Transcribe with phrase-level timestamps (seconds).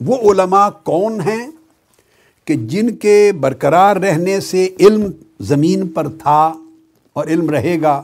[0.00, 1.50] وہ علماء کون ہیں
[2.44, 5.10] کہ جن کے برقرار رہنے سے علم
[5.40, 6.54] زمین پر تھا
[7.12, 8.02] اور علم رہے گا؟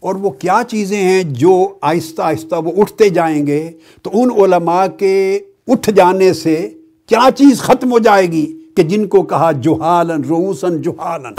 [0.00, 3.70] اور وہ کیا چیزیں ہیں جو آہستہ آہستہ وہ اٹھتے جائیں گے؟
[4.02, 5.38] تو ان علماء کے
[5.68, 6.74] اٹھ جانے سے
[7.06, 11.34] کیا چیز ختم ہو جائے گی کہ جن کو کہا جوہالن روسن جوہالن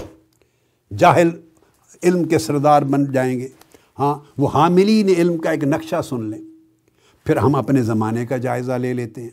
[0.97, 1.29] جاہل
[2.03, 3.47] علم کے سردار بن جائیں گے؟
[3.99, 6.41] ہاں وہ حاملین علم کا ایک نقشہ سن لیں۔
[7.25, 9.29] پھر ہم اپنے زمانے کا جائزہ لے لیتے ہیں۔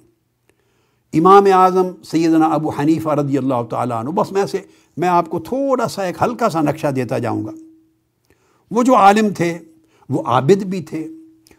[1.18, 4.58] امام اعظم سیدنا ابو حنیفہ رضی اللہ تعالیٰ عنہ، بس میں سے،
[4.96, 7.50] میں آپ کو تھوڑا سا ایک ہلکا سا نقشہ دیتا جاؤں گا۔
[8.70, 9.58] وہ جو عالم تھے،
[10.08, 11.08] وہ عابد بھی تھے،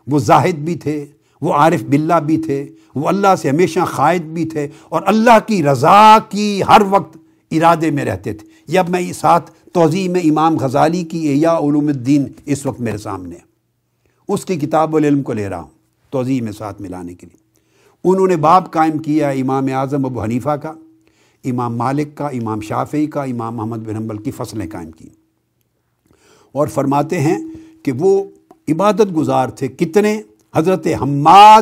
[0.07, 1.05] وہ زاہد بھی تھے،
[1.41, 2.65] وہ عارف باللہ بھی تھے،
[2.95, 7.17] وہ اللہ سے ہمیشہ قائد بھی تھے اور اللہ کی رضا کی ہر وقت
[7.51, 11.87] ارادے میں رہتے تھے۔ یہ اب میں ساتھ توضیع میں امام غزالی کی ایا علوم
[11.87, 13.41] الدین اس وقت میرے سامنے۔ ہے
[14.27, 15.69] اس کی کتاب العلم کو لے رہا ہوں
[16.09, 17.44] توضیع میں ساتھ ملانے کے لیے۔
[18.07, 20.73] انہوں نے باب قائم کیا امام اعظم ابو حنیفہ کا،
[21.43, 25.09] امام مالک کا، امام شافعی کا، امام محمد بن حنبل کی فصلیں قائم کی۔
[26.51, 27.37] اور فرماتے ہیں
[27.83, 28.23] کہ وہ
[28.67, 30.21] عبادت گزار تھے کتنے؟
[30.55, 31.61] حضرت حماد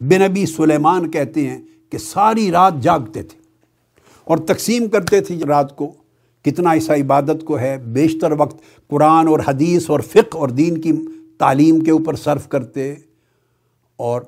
[0.00, 1.58] بن ابی سلیمان کہتے ہیں
[1.90, 3.38] کہ ساری رات جاگتے تھے
[4.24, 5.92] اور تقسیم کرتے تھے رات کو۔
[6.42, 10.92] کتنا ایسا عبادت کو ہے، بیشتر وقت قرآن اور حدیث اور فقہ اور دین کی
[11.38, 12.94] تعلیم کے اوپر صرف کرتے
[13.96, 14.22] اور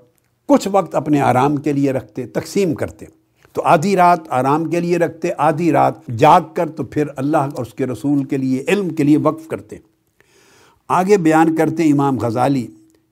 [0.48, 3.06] کچھ وقت اپنے آرام کے لیے رکھتے، تقسیم کرتے۔
[3.52, 7.64] تو آدھی رات آرام کے لیے رکھتے، آدھی رات جاگ کر تو پھر اللہ اور
[7.64, 9.76] اس کے رسول کے لیے، علم کے لیے وقف کرتے۔
[10.90, 12.66] آگے بیان کرتے امام غزالی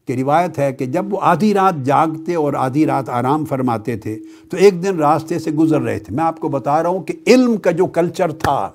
[0.08, 4.16] کہ روایت ہے کہ جب وہ آدھی رات جاگتے اور آدھی رات آرام فرماتے تھے،
[4.50, 7.14] تو ایک دن راستے سے گزر رہے تھے۔ میں آپ کو بتا رہا ہوں کہ
[7.26, 8.70] علم کا جو کلچر تھا،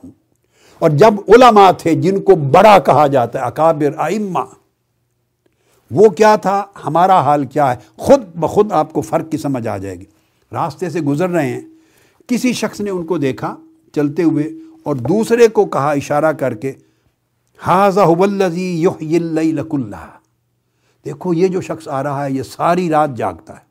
[0.82, 4.46] اور جب علماء تھے جن کو بڑا کہا جاتا ہے، اکابر آئمہ
[5.92, 9.78] وہ کیا تھا؟ ہمارا حال کیا ہے؟ خود بخود آپ کو فرق کی سمجھ آ
[9.78, 10.06] جائے گی۔
[10.52, 11.62] راستے سے گزر رہے ہیں۔
[12.28, 13.56] کسی شخص نے ان کو دیکھا
[13.96, 14.44] چلتے ہوئے
[14.84, 16.74] اور دوسرے کو کہا اشارہ کر کے
[17.58, 18.00] حاضہ
[19.52, 20.10] لک اللہ
[21.06, 23.66] دیکھو، یہ جو شخص آ رہا ہے، یہ ساری رات جاگتا ہے۔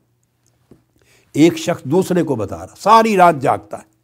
[1.33, 3.95] ایک شخص دوسرے کو بتا رہا، ساری رات جاگتا ہے۔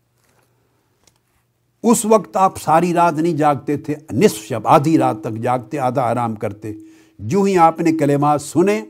[1.83, 6.01] اس وقت آپ ساری رات نہیں جاگتے تھے، نصف شب، آدھی رات تک جاگتے، آدھا
[6.01, 6.73] آرام کرتے۔
[7.21, 8.81] جو ہی آپ نے کلمات سنے،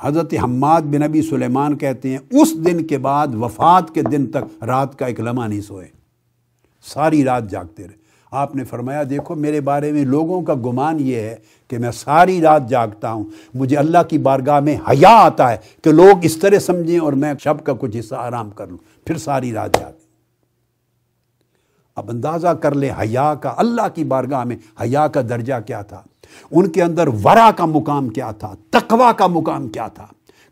[0.00, 4.64] حضرت حماد بن نبی سلیمان کہتے ہیں، اس دن کے بعد وفات کے دن تک
[4.64, 5.88] رات کا ایک لمحہ نہیں سوئے۔
[6.82, 11.16] ساری رات جاگتے رہے۔ آپ نے فرمایا، دیکھو، میرے بارے میں لوگوں کا گمان یہ
[11.16, 11.36] ہے
[11.68, 15.92] کہ میں ساری رات جاگتا ہوں۔ مجھے اللہ کی بارگاہ میں حیا آتا ہے کہ
[15.92, 19.52] لوگ اس طرح سمجھیں اور میں شب کا کچھ حصہ آرام کر لوں۔ پھر ساری
[19.52, 20.04] رات جاگیں۔
[21.96, 26.02] اب اندازہ کر لے حیا کا، اللہ کی بارگاہ میں حیا کا درجہ کیا تھا؟
[26.50, 30.06] ان کے اندر ورا کا مقام کیا تھا تقوا کا مقام کیا تھا،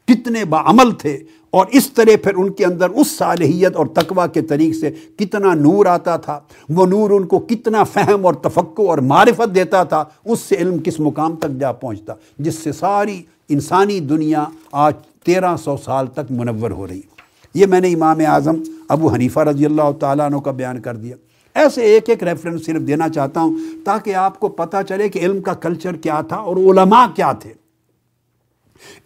[0.09, 1.19] کتنے باعمل تھے
[1.51, 5.53] اور اس طرح پھر ان کے اندر اس صالحیت اور تقوا کے طریق سے کتنا
[5.55, 6.39] نور آتا تھا،
[6.69, 10.79] وہ نور ان کو کتنا فہم اور تفقع اور معرفت دیتا تھا، اس سے علم
[10.79, 14.95] کس مقام تک جا پہنچتا، جس سے ساری انسانی دنیا آج
[15.25, 17.01] تیرہ سو سال تک منور ہو رہی۔
[17.55, 21.17] یہ میں نے امام اعظم ابو حنیفہ رضی اللہ تعالیٰ عنہ کا بیان کر دیا۔
[21.55, 25.43] ایسے ایک ایک ریفرنس صرف دینا چاہتا ہوں تاکہ آپ کو پتہ چلے کہ علم
[25.43, 27.53] کا کلچر کیا تھا اور علماء کیا تھے۔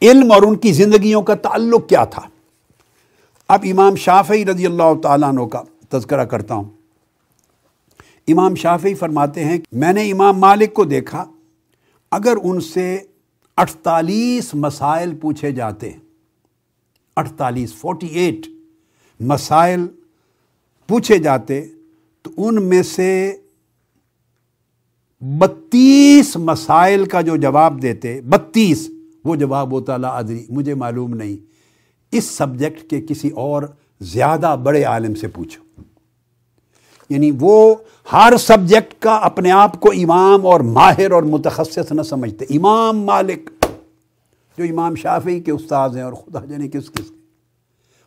[0.02, 2.22] علم اور ان کی زندگیوں کا تعلق کیا تھا۔
[3.48, 6.64] اب امام شافعی رضی اللہ تعالیٰ عنہ کا تذکرہ کرتا ہوں۔
[8.28, 11.24] امام شافعی فرماتے ہیں، میں نے امام مالک کو دیکھا،
[12.10, 12.98] اگر ان سے
[13.56, 15.92] اٹھتالیس مسائل پوچھے جاتے،
[17.16, 18.46] اٹھتالیس، فورٹی ایٹ
[19.20, 19.86] مسائل
[20.86, 21.66] پوچھے جاتے
[22.26, 23.36] تو ان میں سے
[25.20, 28.90] بتیس مسائل کا جو جواب دیتے، بتیس،
[29.24, 31.36] وہ جواب ہوتا، لا ادری، مجھے معلوم نہیں۔
[32.12, 33.62] اس سبجیکٹ کے کسی اور
[34.00, 35.82] زیادہ بڑے عالم سے پوچھو۔
[37.08, 37.74] یعنی وہ
[38.12, 43.66] ہر سبجیکٹ کا اپنے آپ کو امام اور ماہر اور متخصص نہ سمجھتے۔ امام مالک،
[44.58, 47.15] جو امام شافعی کے استاذ ہیں اور خدا جانے کس کس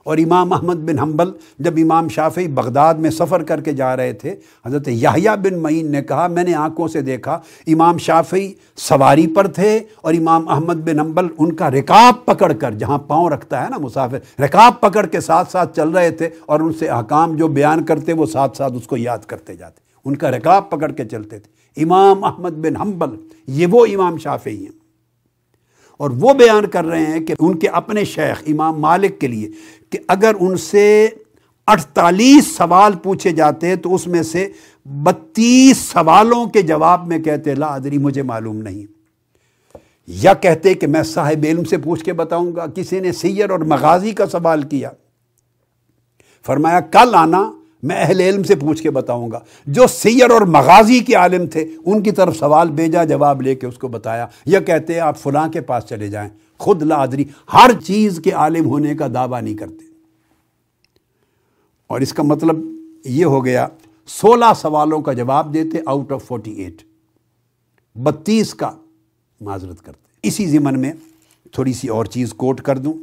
[0.04, 4.13] اور امام احمد بن حنبل جب امام شافعی بغداد میں سفر کر کے جا رہے
[4.13, 4.36] تھے،
[4.66, 9.48] حضرت یحییٰ بن معین نے کہا، میں نے آنکھوں سے دیکھا، امام شافعی سواری پر
[9.48, 13.69] تھے اور امام احمد بن حنبل ان کا رکاب پکڑ کر، جہاں پاؤں رکھتا ہے
[13.69, 17.48] نا مسافر، رکاب پکڑ کے ساتھ ساتھ چل رہے تھے اور ان سے احکام جو
[17.48, 21.06] بیان کرتے، وہ ساتھ ساتھ اس کو یاد کرتے جاتے۔ ان کا رکاب پکڑ کے
[21.06, 23.16] چلتے تھے۔ امام احمد بن حنبل،
[23.48, 24.79] یہ وہ امام شافعی ہیں۔
[26.00, 29.50] اور وہ بیان کر رہے ہیں کہ ان کے اپنے شیخ امام مالک کے لیے
[29.90, 31.10] کہ اگر ان سے
[31.68, 34.50] اٹھتالیس سوال پوچھے جاتے تو اس میں سے
[34.86, 38.86] بتیس سوالوں کے جواب میں کہتے، لا ادری، مجھے معلوم نہیں۔
[40.07, 43.60] یا کہتے کہ میں صاحب علم سے پوچھ کے بتاؤں گا، کسی نے سیر اور
[43.60, 44.90] مغازی کا سوال کیا۔
[46.46, 47.51] فرمایا، کل آنا
[47.84, 51.66] میں اہل علم سے پوچھ کے بتاؤں گا۔ جو سیر اور مغازی کے عالم تھے،
[51.86, 55.20] ان کی طرف سوال بھیجا، جواب لے کے اس کو بتایا۔ یا کہتے ہیں، آپ
[55.20, 59.58] فلاں کے پاس چلے جائیں۔ خود لادری ہر چیز کے عالم ہونے کا دعویٰ نہیں
[59.58, 59.86] کرتے۔
[61.88, 62.58] اور اس کا مطلب
[63.06, 63.68] یہ ہو گیا،
[64.08, 66.82] سولہ سوالوں کا جواب دیتے، آؤٹ آف فورٹی ایٹ
[67.96, 68.72] بتیس کا
[69.42, 70.94] معذرت کرتے۔ اسی ضمن میں
[71.52, 72.94] تھوڑی سی اور چیز کوٹ کر دوں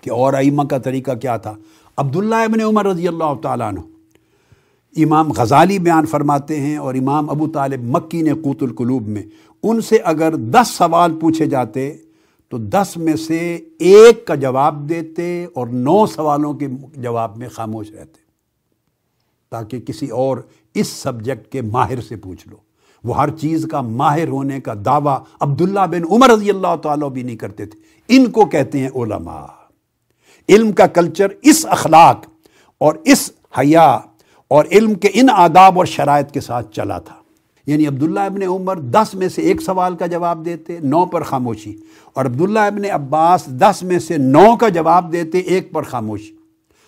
[0.00, 1.54] کہ اور ائمہ کا طریقہ کیا تھا۔
[1.96, 3.80] عبداللہ ابن عمر رضی اللہ تعالیٰ عنہ۔
[4.96, 9.22] امام غزالی بیان فرماتے ہیں اور امام ابو طالب مکی نے قوت القلوب میں۔
[9.62, 11.96] ان سے اگر دس سوال پوچھے جاتے
[12.48, 17.90] تو دس میں سے ایک کا جواب دیتے اور نو سوالوں کے جواب میں خاموش
[17.90, 18.18] رہتے۔
[19.50, 20.38] تاکہ کسی اور
[20.74, 22.56] اس سبجیکٹ کے ماہر سے پوچھ لو۔
[23.04, 27.22] وہ ہر چیز کا ماہر ہونے کا دعویٰ عبداللہ بن عمر رضی اللہ تعالیٰ بھی
[27.22, 29.63] نہیں کرتے تھے۔ ان کو کہتے ہیں علماء۔
[30.48, 32.20] علم کا کلچر اس اخلاق
[32.78, 33.98] اور اس حیا
[34.48, 37.14] اور علم کے ان آداب اور شرائط کے ساتھ چلا تھا۔
[37.66, 41.76] یعنی عبداللہ ابن عمر دس میں سے ایک سوال کا جواب دیتے، نو پر خاموشی۔
[42.14, 46.36] اور عبداللہ ابن عباس دس میں سے نو کا جواب دیتے، ایک پر خاموشی۔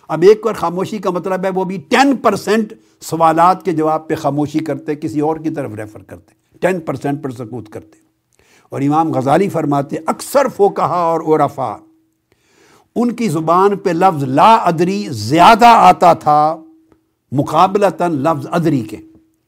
[0.07, 4.15] اب ایک پر خاموشی کا مطلب ہے وہ بھی ٹین پرسنٹ سوالات کے جواب پہ
[4.15, 7.97] خاموشی کرتے، کسی اور کی طرف ریفر کرتے ٹین پرسنٹ پر سکوت کرتے۔
[8.69, 11.75] اور امام غزالی فرماتے، اکثر فوکہا اور عرفا
[12.97, 16.57] ان کی زبان پہ لفظ لا ادری زیادہ آتا تھا،
[17.31, 18.97] مقابلتاً لفظ ادری کے،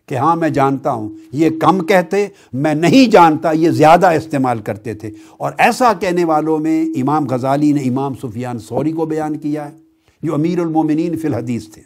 [0.10, 4.94] کہ ہاں میں جانتا ہوں، یہ کم کہتے، میں نہیں جانتا، یہ زیادہ استعمال کرتے
[4.94, 9.66] تھے۔ اور ایسا کہنے والوں میں امام غزالی نے امام سفیان سوری کو بیان کیا
[9.66, 9.76] ہے،
[10.24, 11.82] جو امیر المومنین فی الحدیث تھے۔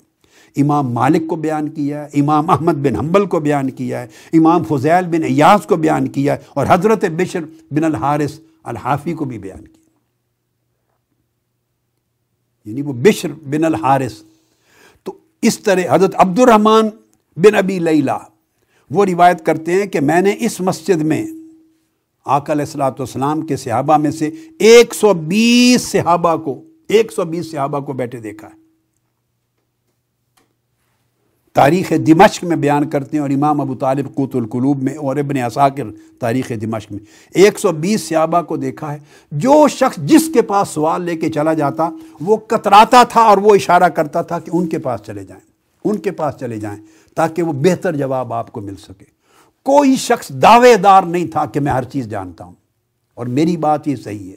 [0.62, 4.64] امام مالک کو بیان کیا ہے، امام احمد بن حنبل کو بیان کیا ہے، امام
[4.64, 9.38] فضیل بن ایاز کو بیان کیا ہے، اور حضرت بشر بن الحارث الحافی کو بھی
[9.38, 9.82] بیان کیا
[12.66, 14.14] یعنی وہ بشر بن الحارث۔
[15.04, 16.90] تو اس طرح حضرت عبد الرحمن
[17.38, 18.18] بن ابی لیلا
[18.92, 21.28] وہ روایت کرتے ہیں کہ میں نے اس مسجد میں
[22.26, 24.30] آکل السلاۃ والسلام کے صحابہ میں سے
[24.60, 28.63] ایک سو بیس صحابہ کو، ایک سو بیس صحابہ کو بیٹھے دیکھا۔ ہے
[31.54, 35.38] تاریخ دمشق میں بیان کرتے ہیں اور امام ابو طالب قوت القلوب میں اور ابن
[35.38, 35.84] اساکر
[36.20, 37.00] تاریخ دمشق میں۔
[37.34, 38.98] ایک سو بیس صحابہ کو دیکھا ہے۔
[39.32, 41.90] جو شخص جس کے پاس سوال لے کے چلا جاتا،
[42.22, 45.42] وہ کتراتا تھا اور وہ اشارہ کرتا تھا کہ ان کے پاس چلے جائیں۔
[45.86, 46.80] ان کے پاس چلے جائیں
[47.16, 49.06] تاکہ وہ بہتر جواب آپ کو مل سکے۔
[49.64, 52.54] کوئی شخص دعوے دار نہیں تھا کہ میں ہر چیز جانتا ہوں۔
[53.14, 54.36] اور میری بات یہ صحیح ہے۔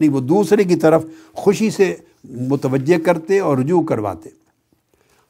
[0.00, 1.94] نہیں، وہ دوسرے کی طرف خوشی سے
[2.24, 4.45] متوجہ کرتے اور رجوع کرواتے۔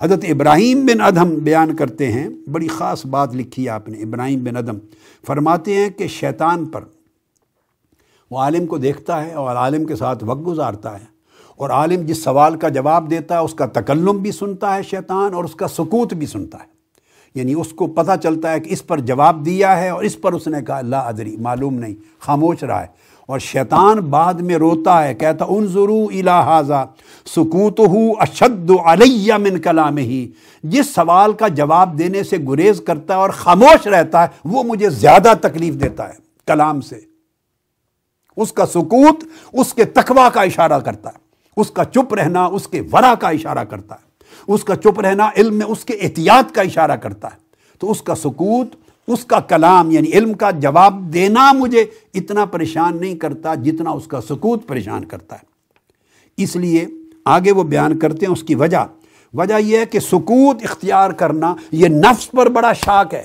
[0.03, 4.45] حضرت ابراہیم بن ادم بیان کرتے ہیں، بڑی خاص بات لکھی ہے آپ نے، ابراہیم
[4.45, 4.79] بن ادم
[5.27, 6.85] فرماتے ہیں کہ شیطان پر
[8.31, 11.17] وہ عالم کو دیکھتا ہے اور عالم کے ساتھ وقت گزارتا ہے۔
[11.57, 15.35] اور عالم جس سوال کا جواب دیتا ہے، اس کا تکلم بھی سنتا ہے شیطان
[15.35, 16.77] اور اس کا سکوت بھی سنتا ہے۔
[17.35, 20.33] یعنی اس کو پتہ چلتا ہے کہ اس پر جواب دیا ہے اور اس پر
[20.33, 22.87] اس نے کہا اللہ ادری، معلوم نہیں، خاموش رہا ہے۔
[23.27, 26.87] اور شیطان بعد میں روتا ہے، کہتا ان ضرو الحاظہ
[27.27, 30.31] سکوت ہو اشد علیہ من کلام ہی
[30.63, 34.91] جس سوال کا جواب دینے سے گریز کرتا ہے اور خاموش رہتا ہے، وہ مجھے
[34.91, 36.15] زیادہ تکلیف دیتا ہے
[36.47, 37.01] کلام سے۔
[38.37, 41.19] اس کا سکوت اس کے تقوی کا اشارہ کرتا ہے۔
[41.57, 44.07] اس کا چپ رہنا اس کے ورا کا اشارہ کرتا ہے۔
[44.49, 47.37] اس کا چپ رہنا علم میں اس کے احتیاط کا اشارہ کرتا ہے۔
[47.79, 48.69] تو اس کا سکوت
[49.09, 51.85] اس کا کلام یعنی علم کا جواب دینا مجھے
[52.15, 55.57] اتنا پریشان نہیں کرتا جتنا اس کا سکوت پریشان کرتا ہے۔
[56.37, 56.87] اس لیے
[57.25, 58.87] آگے وہ بیان کرتے ہیں، اس کی وجہ۔
[59.35, 63.25] وجہ یہ ہے کہ سکوت اختیار کرنا یہ نفس پر بڑا شاک ہے۔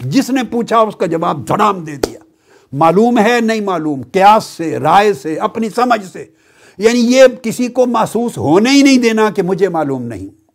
[0.00, 2.20] جس نے پوچھا، اس کا جواب دھڑام دے دیا۔
[2.72, 6.24] معلوم ہے، نہیں معلوم، قیاس سے، رائے سے، اپنی سمجھ سے۔
[6.78, 10.45] یعنی یہ کسی کو محسوس ہونے ہی نہیں دینا کہ مجھے معلوم نہیں۔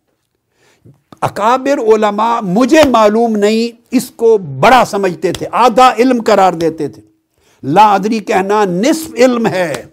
[1.22, 7.02] اکابر علماء مجھے معلوم نہیں، اس کو بڑا سمجھتے تھے، آدھا علم قرار دیتے تھے۔
[7.62, 9.84] لا ادری کہنا نصف علم ہے۔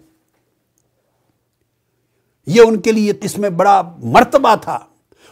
[2.48, 4.80] یہ ان کے لیے اس میں بڑا مرتبہ تھا۔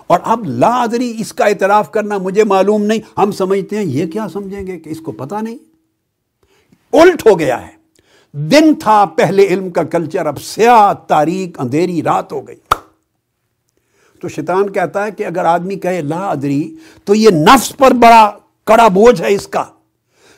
[0.08, 4.06] اور اب لا ادری اس کا اعتراف کرنا مجھے معلوم نہیں، ہم سمجھتے ہیں، یہ
[4.06, 5.58] کیا سمجھیں گے کہ اس کو پتا نہیں؟
[6.94, 7.78] الٹ ہو گیا ہے۔
[8.32, 12.56] دن تھا پہلے علم کا کلچر، اب سیاہ تاریخ، اندھیری رات ہو گئی۔
[14.22, 18.32] تو شیطان کہتا ہے کہ اگر آدمی کہے لا ادری، تو یہ نفس پر بڑا
[18.66, 19.64] کڑا بوجھ ہے اس کا۔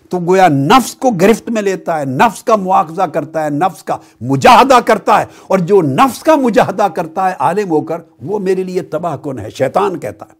[0.09, 3.97] تو گویا نفس کو گرفت میں لیتا ہے، نفس کا مواخذہ کرتا ہے، نفس کا
[4.21, 8.63] مجاہدہ کرتا ہے۔ اور جو نفس کا مجاہدہ کرتا ہے عالم ہو کر، وہ میرے
[8.63, 10.33] لیے تباہ کن ہے، شیطان کہتا ہے۔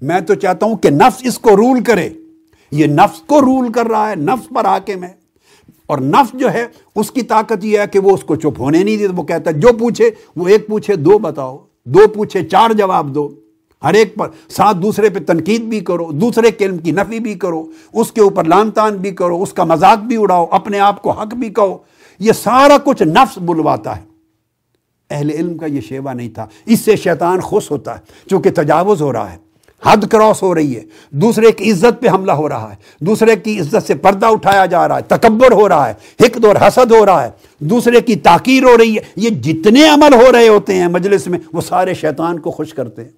[0.00, 2.08] میں تو چاہتا ہوں کہ نفس اس کو رول کرے۔
[2.70, 5.12] یہ نفس کو رول کر رہا ہے، نفس پر حاکم ہے۔
[5.86, 8.84] اور نفس جو ہے، اس کی طاقت یہ ہے کہ وہ اس کو چپ ہونے
[8.84, 12.70] نہیں دیتا، وہ کہتا ہے، جو پوچھے، وہ ایک پوچھے، دو بتاؤ۔ دو پوچھے، چار
[12.70, 13.28] جواب دو۔
[13.84, 17.34] ہر ایک پر ساتھ دوسرے پہ تنقید بھی کرو، دوسرے کے علم کی نفی بھی
[17.34, 21.02] کرو، اس کے اوپر لان تان بھی کرو، اس کا مذاق بھی اڑاؤ، اپنے آپ
[21.02, 21.78] کو حق بھی کہو۔
[22.18, 24.04] یہ سارا کچھ نفس بلواتا ہے۔
[25.10, 29.02] اہل علم کا یہ شیوا نہیں تھا۔ اس سے شیطان خوش ہوتا ہے، چونکہ تجاوز
[29.02, 29.47] ہو رہا ہے۔
[29.86, 30.80] حد کراس ہو رہی ہے۔
[31.10, 34.88] دوسرے کی عزت پہ حملہ ہو رہا ہے۔ دوسرے کی عزت سے پردہ اٹھایا جا
[34.88, 38.62] رہا ہے۔ تکبر ہو رہا ہے۔ حقد اور حسد ہو رہا ہے۔ دوسرے کی تاکیر
[38.62, 42.38] ہو رہی ہے۔ یہ جتنے عمل ہو رہے ہوتے ہیں مجلس میں، وہ سارے شیطان
[42.38, 43.10] کو خوش کرتے ہیں۔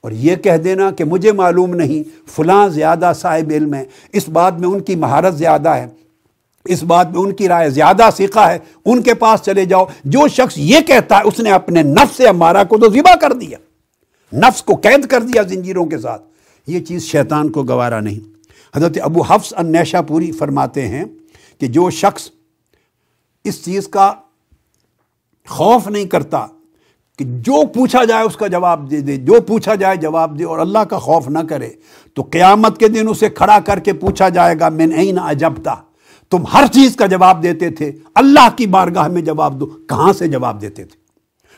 [0.00, 4.54] اور یہ کہہ دینا کہ مجھے معلوم نہیں فلاں زیادہ صاحب علم ہے اس بات
[4.58, 5.86] میں ان کی مہارت زیادہ ہے۔
[6.64, 10.28] اس بات میں ان کی رائے زیادہ سیکھا ہے۔ ان کے پاس چلے جاؤ۔ جو
[10.28, 13.58] شخص یہ کہتا ہے، اس نے اپنے نفس سے ہمارا کو تو ذبح کر دیا۔
[14.34, 16.22] نفس کو قید کر دیا زنجیروں کے ساتھ۔
[16.66, 18.20] یہ چیز شیطان کو گوارا نہیں۔
[18.76, 21.04] حضرت ابو حفظ النیشہ پوری فرماتے ہیں
[21.60, 22.30] کہ جو شخص
[23.44, 24.14] اس چیز کا
[25.48, 26.46] خوف نہیں کرتا
[27.18, 30.58] کہ جو پوچھا جائے اس کا جواب دے دے، جو پوچھا جائے جواب دے اور
[30.58, 31.70] اللہ کا خوف نہ کرے،
[32.14, 35.74] تو قیامت کے دن اسے کھڑا کر کے پوچھا جائے گا، من این اجبتا؟
[36.30, 40.28] تم ہر چیز کا جواب دیتے تھے، اللہ کی بارگاہ میں جواب دو، کہاں سے
[40.28, 41.00] جواب دیتے تھے؟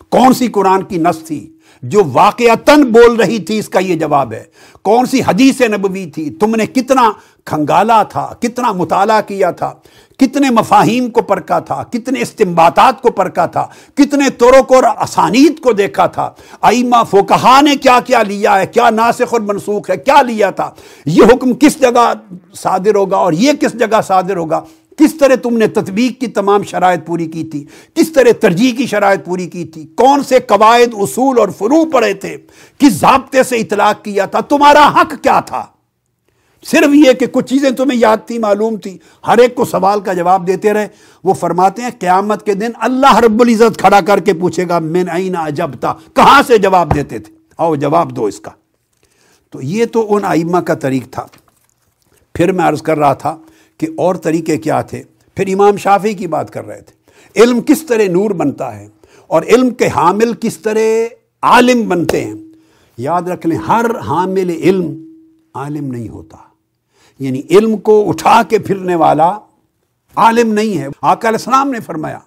[0.09, 4.33] کون سی قرآن کی نس تھی؟ جو واقعتاً بول رہی تھی، اس کا یہ جواب
[4.33, 4.45] ہے،
[4.83, 7.11] کون سی حدیث نبوی تھی؟ تم نے کتنا
[7.45, 9.73] کھنگالا تھا، کتنا مطالعہ کیا تھا،
[10.19, 15.73] کتنے مفاہیم کو پرکا تھا، کتنے استمباتات کو پرکا تھا، کتنے طرق اور اسانید کو
[15.73, 16.31] دیکھا تھا۔
[16.63, 20.71] ائمہ فوکہا نے کیا کیا لیا ہے؟ کیا ناسخ اور منسوخ ہے؟ کیا لیا تھا؟
[21.07, 22.13] یہ حکم کس جگہ
[22.55, 24.61] صادر ہوگا اور یہ کس جگہ صادر ہوگا؟
[24.97, 28.87] کس طرح تم نے تطبیق کی تمام شرائط پوری کی تھی؟ کس طرح ترجیح کی
[28.87, 32.37] شرائط پوری کی تھی؟ کون سے قواعد، اصول اور فرو پڑے تھے؟
[32.79, 35.67] کس ضابطے سے اطلاق کیا تھا؟ تمہارا حق کیا تھا؟
[36.63, 40.13] صرف یہ کہ کچھ چیزیں تمہیں یاد تھی معلوم تھی ہر ایک کو سوال کا
[40.13, 40.89] جواب دیتے رہے۔
[41.25, 45.09] وہ فرماتے ہیں، قیامت کے دن اللہ رب العزت کھڑا کر کے پوچھے گا، من
[45.13, 48.51] این اجبتا؟ کہاں سے جواب دیتے تھے؟ آؤ جواب دو اس کا۔
[49.51, 51.27] تو یہ تو ان ائمہ کا طریق تھا۔
[52.35, 53.37] پھر میں عرض کر رہا تھا
[53.79, 55.03] کہ اور طریقے کیا تھے۔
[55.35, 57.05] پھر امام شافی کی بات کر رہے تھے۔
[57.43, 58.89] علم کس طرح نور بنتا ہے
[59.27, 62.35] اور علم کے حامل کس طرح عالم بنتے ہیں۔
[62.99, 65.05] یاد رکھ لیں، ہر حامل علم
[65.55, 66.37] عالم نہیں ہوتا۔
[67.19, 69.39] یعنی علم کو اٹھا کے پھرنے والا
[70.17, 72.19] عالم نہیں ہے۔ آقا علیہ السلام نے فرمایا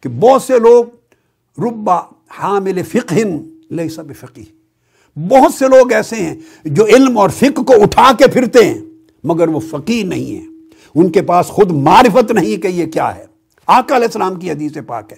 [0.00, 0.84] کہ بہت سے لوگ
[1.58, 1.98] ربا
[2.30, 4.44] حامل فقہن لیسا بفقی
[5.16, 8.80] بہت سے لوگ ایسے ہیں جو علم اور فقہ کو اٹھا کے پھرتے ہیں،
[9.24, 10.53] مگر وہ فقیر نہیں ہیں۔
[10.94, 13.26] ان کے پاس خود معرفت نہیں کہ یہ کیا ہے۔
[13.66, 15.16] آقا علیہ السلام کی حدیث پاک ہے۔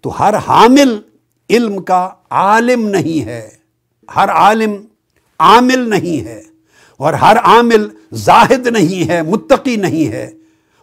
[0.00, 1.00] تو ہر حامل
[1.50, 3.50] علم کا عالم نہیں ہے۔
[4.16, 4.72] ہر عالم
[5.38, 6.42] عامل نہیں ہے۔
[6.96, 10.30] اور ہر عامل زاہد نہیں ہے، متقی نہیں ہے۔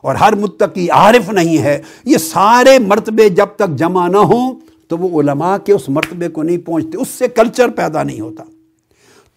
[0.01, 4.98] اور ہر متقی عارف نہیں ہے۔ یہ سارے مرتبے جب تک جمع نہ ہوں تو
[4.98, 8.43] وہ علماء کے اس مرتبے کو نہیں پہنچتے، اس سے کلچر پیدا نہیں ہوتا۔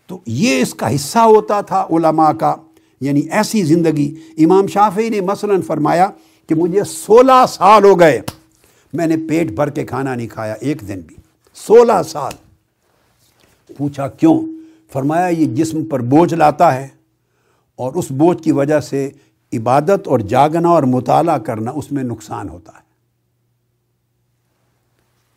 [0.06, 2.56] تو یہ اس کا حصہ ہوتا تھا علماء کا۔
[3.00, 6.10] یعنی ایسی زندگی امام شافعی نے مثلا فرمایا
[6.48, 8.20] کہ مجھے سولہ سال ہو گئے،
[8.92, 11.16] میں نے پیٹ بھر کے کھانا نہیں کھایا ایک دن بھی۔
[11.54, 12.32] سولہ سال۔
[13.76, 14.46] پوچھا کیوں؟
[14.92, 16.88] فرمایا یہ جسم پر بوجھ لاتا ہے
[17.76, 19.10] اور اس بوجھ کی وجہ سے
[19.52, 22.84] عبادت اور جاگنا اور مطالعہ کرنا اس میں نقصان ہوتا ہے۔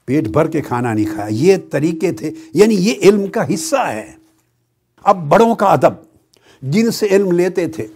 [0.06, 4.12] پیٹ بھر کے کھانا نہیں کھایا۔ یہ طریقے تھے یعنی یہ علم کا حصہ ہے۔
[5.04, 6.17] اب بڑوں کا ادب۔
[6.62, 7.88] جن سے علم لیتے تھے،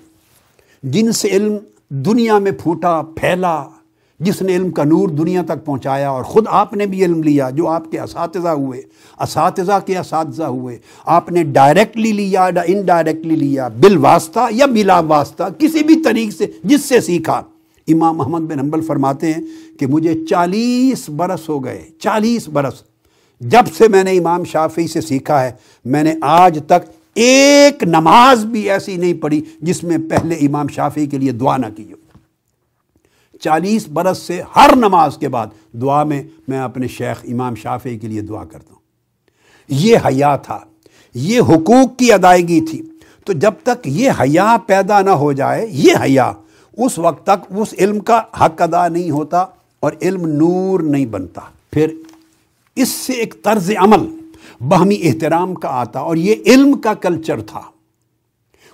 [0.84, 1.58] جن سے علم
[1.90, 3.64] دنیا میں پھوٹا، پھیلا،
[4.20, 7.50] جس نے علم کا نور دنیا تک پہنچایا اور خود آپ نے بھی علم لیا
[7.50, 8.82] جو آپ کے اساتذہ ہوئے،
[9.20, 15.44] اساتذہ کے اساتذہ ہوئے۔ آپ نے ڈائریکٹلی لیا انڈائریکٹلی لیا بال واسطہ یا بلا واسطہ
[15.58, 17.42] کسی بھی طریق سے، جس سے سیکھا۔
[17.88, 19.42] امام محمد بن حنبل فرماتے ہیں
[19.80, 22.84] کہ مجھے چالیس برس ہو گئے، چالیس برس۔
[23.42, 25.52] جب سے میں نے امام شافی سے سیکھا ہے،
[25.86, 31.06] میں نے آج تک ایک نماز بھی ایسی نہیں پڑھی جس میں پہلے امام شافی
[31.06, 31.98] کے لیے دعا نہ کی ہو۔
[33.42, 38.08] چالیس برس سے ہر نماز کے بعد دعا میں میں اپنے شیخ امام شافی کے
[38.08, 38.80] لیے دعا کرتا ہوں۔
[39.68, 40.60] یہ حیا تھا۔
[41.14, 42.82] یہ حقوق کی ادائیگی تھی۔
[43.26, 46.32] تو جب تک یہ حیا پیدا نہ ہو جائے، یہ حیا
[46.78, 49.46] اس وقت تک اس علم کا حق ادا نہیں ہوتا
[49.80, 51.42] اور علم نور نہیں بنتا۔
[51.72, 51.88] پھر
[52.76, 54.21] اس سے ایک طرز عمل
[54.68, 57.62] باہمی احترام کا آتا اور یہ علم کا کلچر تھا۔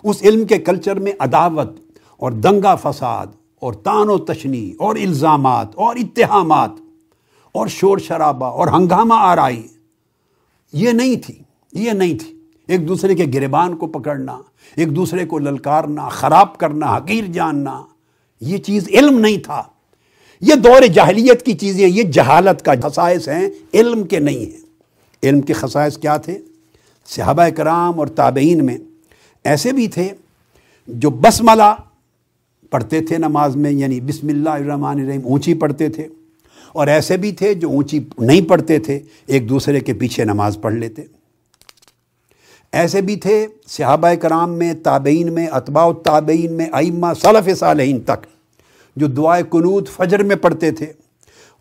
[0.04, 1.80] اس علم کے کلچر میں عداوت
[2.18, 3.28] اور دنگا فساد
[3.60, 6.70] اور تان و تشنی اور الزامات اور اتہامات
[7.52, 9.68] اور شور شرابہ اور ہنگامہ آرائی،
[10.74, 11.34] یہ نہیں تھی،
[11.74, 14.42] یہ نہیں تھی۔ ایک دوسرے کے گریبان کو پکڑنا،
[14.76, 17.84] ایک دوسرے کو للکارنا، خراب کرنا، حقیر جاننا،
[18.42, 19.64] یہ چیز علم نہیں تھا۔
[20.42, 24.67] یہ دور جاہلیت کی چیزیں، یہ جہالت کا خصائص ہیں، علم کے نہیں ہیں۔
[25.24, 26.38] علم کے خصائص کیا تھے؟
[27.10, 28.78] صحابہ کرام اور تابعین میں
[29.46, 30.10] ایسے بھی تھے
[30.88, 31.74] جو بسملہ
[32.72, 36.08] پڑھتے تھے نماز میں یعنی بسم اللہ الرحمن الرحیم اونچی پڑھتے تھے،
[36.72, 40.74] اور ایسے بھی تھے جو اونچی نہیں پڑھتے تھے، ایک دوسرے کے پیچھے نماز پڑھ
[40.74, 41.02] لیتے۔
[42.74, 48.26] ایسے بھی تھے صحابہ کرام میں، تابعین میں، اتباع التابعین میں، ائمہ صلف صالحین تک
[48.98, 50.92] جو دعائے قنوت فجر میں پڑھتے تھے۔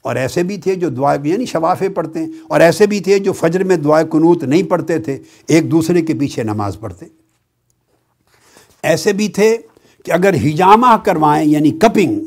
[0.07, 3.33] اور ایسے بھی تھے جو دعائے یعنی شفافے پڑھتے ہیں، اور ایسے بھی تھے جو
[3.33, 7.07] فجر میں دعائے قنوت نہیں پڑھتے تھے، ایک دوسرے کے پیچھے نماز پڑھتے۔
[8.83, 9.57] ایسے بھی تھے
[10.05, 12.21] کہ اگر ہجامہ کروائیں یعنی کپنگ،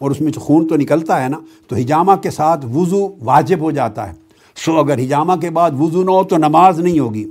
[0.00, 1.38] اور اس میں جو خون تو نکلتا ہے نا،
[1.68, 4.14] تو ہجامہ کے ساتھ وضو واجب ہو جاتا ہے۔
[4.56, 7.24] سو اگر ہجامہ کے بعد وضو نہ ہو تو نماز نہیں ہوگی۔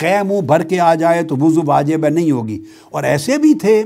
[0.00, 2.58] قے منہ بھر کے آ جائے تو وضو واجب نہیں ہوگی۔
[2.90, 3.82] اور ایسے بھی تھے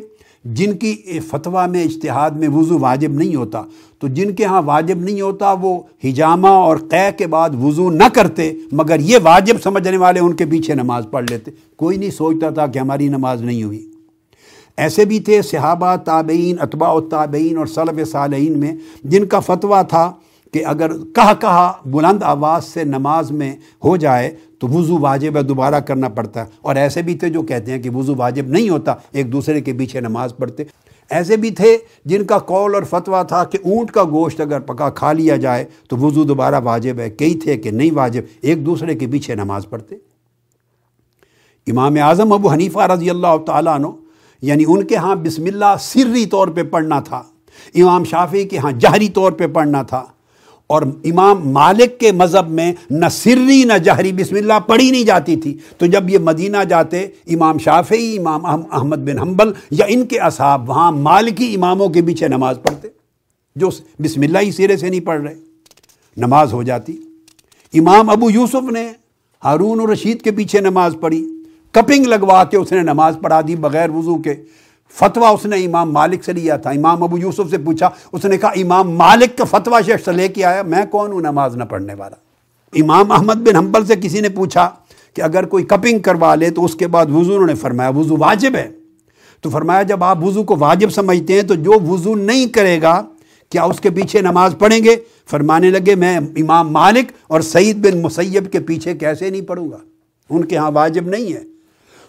[0.54, 3.62] جن کی فتویٰ میں اجتہاد میں وضو واجب نہیں ہوتا،
[3.98, 8.04] تو جن کے ہاں واجب نہیں ہوتا وہ ہجامہ اور قے کے بعد وضو نہ
[8.14, 12.50] کرتے، مگر یہ واجب سمجھنے والے ان کے پیچھے نماز پڑھ لیتے۔ کوئی نہیں سوچتا
[12.50, 13.90] تھا کہ ہماری نماز نہیں ہوئی۔
[14.76, 18.72] ایسے بھی تھے صحابہ، تابعین، اتباع التابعین اور صلب صالحین میں،
[19.04, 20.12] جن کا فتویٰ تھا
[20.56, 25.42] کہ اگر کہا کہا بلند آواز سے نماز میں ہو جائے تو وضو واجب ہے،
[25.42, 28.68] دوبارہ کرنا پڑتا ہے۔ اور ایسے بھی تھے جو کہتے ہیں کہ وضو واجب نہیں
[28.68, 30.64] ہوتا، ایک دوسرے کے پیچھے نماز پڑھتے۔
[31.10, 34.90] ایسے بھی تھے جن کا قول اور فتویٰ تھا کہ اونٹ کا گوشت اگر پکا
[34.90, 38.94] کھا لیا جائے تو وضو دوبارہ واجب ہے۔ کئی تھے کہ نہیں واجب، ایک دوسرے
[38.94, 39.94] کے پیچھے نماز پڑھتے۔
[41.66, 43.86] امام اعظم ابو حنیفہ رضی اللہ تعالیٰ عنہ
[44.42, 47.22] یعنی ان کے ہاں بسم اللہ سری طور پہ پڑھنا تھا۔
[47.74, 50.04] امام شافی کے ہاں جہری طور پہ پڑھنا تھا۔
[50.66, 55.36] اور امام مالک کے مذہب میں نہ سری نہ جہری، بسم اللہ پڑھی نہیں جاتی
[55.36, 60.18] تھی۔ تو جب یہ مدینہ جاتے، امام شافعی، امام احمد بن حنبل یا ان کے
[60.18, 62.88] اصحاب، وہاں مالکی اماموں کے پیچھے نماز پڑھتے،
[63.56, 63.68] جو
[64.02, 65.34] بسم اللہ ہی سرے سے نہیں پڑھ رہے۔
[66.16, 66.96] نماز ہو جاتی۔
[67.74, 68.88] امام ابو یوسف نے
[69.44, 71.28] ہارون و رشید کے پیچھے نماز پڑھی۔
[71.70, 74.34] کپنگ لگوا کے اس نے نماز پڑھا دی بغیر وضو کے۔
[74.88, 78.38] فتویٰ اس نے امام مالک سے لیا تھا۔ امام ابو یوسف سے پوچھا، اس نے
[78.38, 81.94] کہا، امام مالک کا فتویٰ شخص لے کے آیا، میں کون ہوں نماز نہ پڑھنے
[81.94, 82.16] والا؟
[82.72, 84.70] امام احمد بن حنبل سے کسی نے پوچھا
[85.14, 88.16] کہ اگر کوئی کپنگ کروا لے تو اس کے بعد وضو، انہوں نے فرمایا، وضو
[88.18, 88.70] واجب ہے۔
[89.40, 93.02] تو فرمایا، جب آپ وضو کو واجب سمجھتے ہیں تو جو وضو نہیں کرے گا،
[93.50, 94.96] کیا اس کے پیچھے نماز پڑھیں گے؟
[95.30, 99.78] فرمانے لگے، میں امام مالک اور سعید بن مسیب کے پیچھے کیسے نہیں پڑھوں گا؟
[100.30, 101.55] ان کے ہاں واجب نہیں ہے۔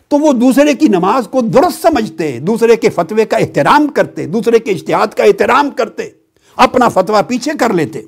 [0.08, 4.60] تو وہ دوسرے کی نماز کو درست سمجھتے، دوسرے کے فتوے کا احترام کرتے، دوسرے
[4.60, 6.10] کے اشتہاد کا احترام کرتے،
[6.56, 8.02] اپنا فتویٰ پیچھے کر لیتے۔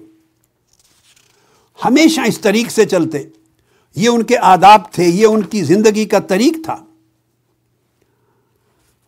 [1.85, 3.23] ہمیشہ اس طریق سے چلتے۔
[3.95, 6.85] یہ ان کے آداب تھے، یہ ان کی زندگی کا طریق تھا۔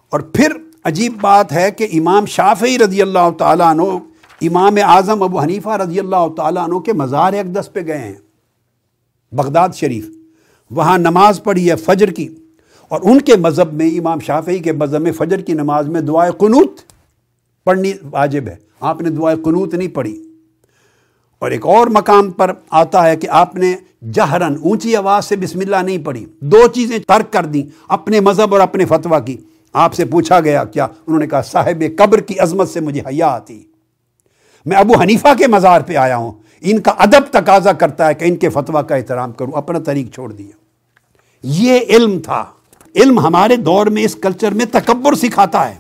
[0.10, 0.52] اور پھر
[0.84, 3.84] عجیب بات ہے کہ امام شافعی رضی اللہ تعالیٰ عنہ،
[4.42, 8.16] امام اعظم ابو حنیفہ رضی اللہ تعالیٰ عنہ کے مزار اقدس پہ گئے ہیں،
[9.32, 10.10] بغداد شریف۔
[10.72, 12.36] وہاں نماز پڑھی ہے فجر کی۔
[12.92, 16.32] اور ان کے مذہب میں، امام شافعی کے مذہب میں فجر کی نماز میں دعائے
[16.38, 16.72] قنوت
[17.64, 20.24] پڑھنی واجب ہے۔ آپ نے دعائے قنوت نہیں پڑھی۔
[21.40, 23.76] اور ایک اور مقام پر آتا ہے کہ آپ نے
[24.14, 28.54] جہرن اونچی آواز سے بسم اللہ نہیں پڑھی۔ دو چیزیں ترک کر دیں، اپنے مذہب
[28.54, 29.38] اور اپنے فتویٰ کی۔
[29.74, 33.28] آپ سے پوچھا گیا، کیا؟ انہوں نے کہا، صاحب قبر کی عظمت سے مجھے حیا
[33.28, 33.64] آتی۔
[34.66, 38.26] میں ابو حنیفہ کے مزار پہ آیا ہوں۔ ان کا ادب تقاضا کرتا ہے کہ
[38.26, 40.52] ان کے فتویٰ کا احترام کروں، اپنا طریق چھوڑ دیا
[41.44, 42.46] یہ علم تھا۔
[42.96, 45.76] علم ہمارے دور میں اس کلچر میں تکبر سکھاتا ہے۔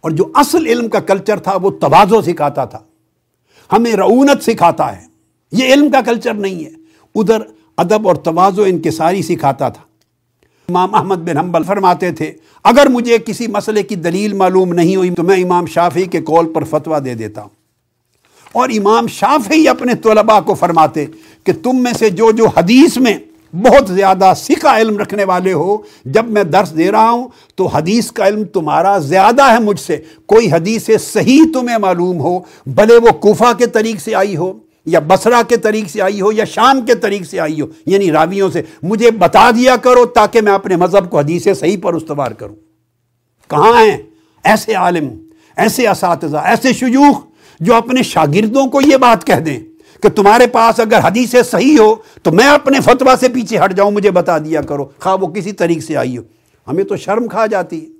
[0.00, 2.78] اور جو اصل علم کا کلچر تھا وہ توازو سکھاتا تھا۔
[3.72, 5.06] ہمیں رعونت سکھاتا ہے۔
[5.52, 6.70] یہ علم کا کلچر نہیں ہے۔
[7.14, 7.38] ادھر
[7.76, 9.82] ادب اور توازو ان کے ساری سکھاتا تھا۔
[10.68, 12.32] امام احمد بن حنبل فرماتے تھے،
[12.64, 16.52] اگر مجھے کسی مسئلے کی دلیل معلوم نہیں ہوئی تو میں امام شافی کے کول
[16.52, 17.48] پر فتویٰ دے دیتا ہوں۔
[18.52, 21.06] اور امام شافی اپنے طلباء کو فرماتے
[21.44, 23.18] کہ تم میں سے جو جو حدیث میں
[23.54, 28.12] بہت زیادہ سکھا علم رکھنے والے ہو، جب میں درس دے رہا ہوں تو حدیث
[28.12, 33.10] کا علم تمہارا زیادہ ہے مجھ سے۔ کوئی حدیث صحیح تمہیں معلوم ہو، بھلے وہ
[33.10, 34.52] کوفہ کے طریق سے آئی ہو،
[34.86, 38.10] یا بسرا کے طریق سے آئی ہو، یا شام کے طریق سے آئی ہو یعنی
[38.10, 42.30] راویوں سے۔ مجھے بتا دیا کرو تاکہ میں اپنے مذہب کو حدیث صحیح پر استوار
[42.30, 42.56] کروں۔
[43.48, 43.96] کہاں ہیں؟
[44.44, 45.08] ایسے عالم،
[45.56, 47.20] ایسے اساتذہ، ایسے شجوخ
[47.60, 49.60] جو اپنے شاگردوں کو یہ بات کہہ دیں۔
[50.02, 53.90] کہ تمہارے پاس اگر حدیث صحیح ہو تو میں اپنے فتویٰ سے پیچھے ہٹ جاؤں،
[53.90, 56.22] مجھے بتا دیا کرو۔ خواہ وہ کسی طریق سے آئی ہو۔
[56.68, 57.98] ہمیں تو شرم کھا جاتی ہے۔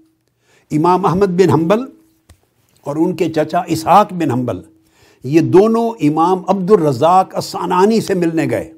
[0.76, 1.78] امام احمد بن حنبل
[2.80, 4.61] اور ان کے چچا اسحاق بن حنبل،
[5.24, 8.72] یہ دونوں امام عبد الرزاق اسانانی سے ملنے گئے۔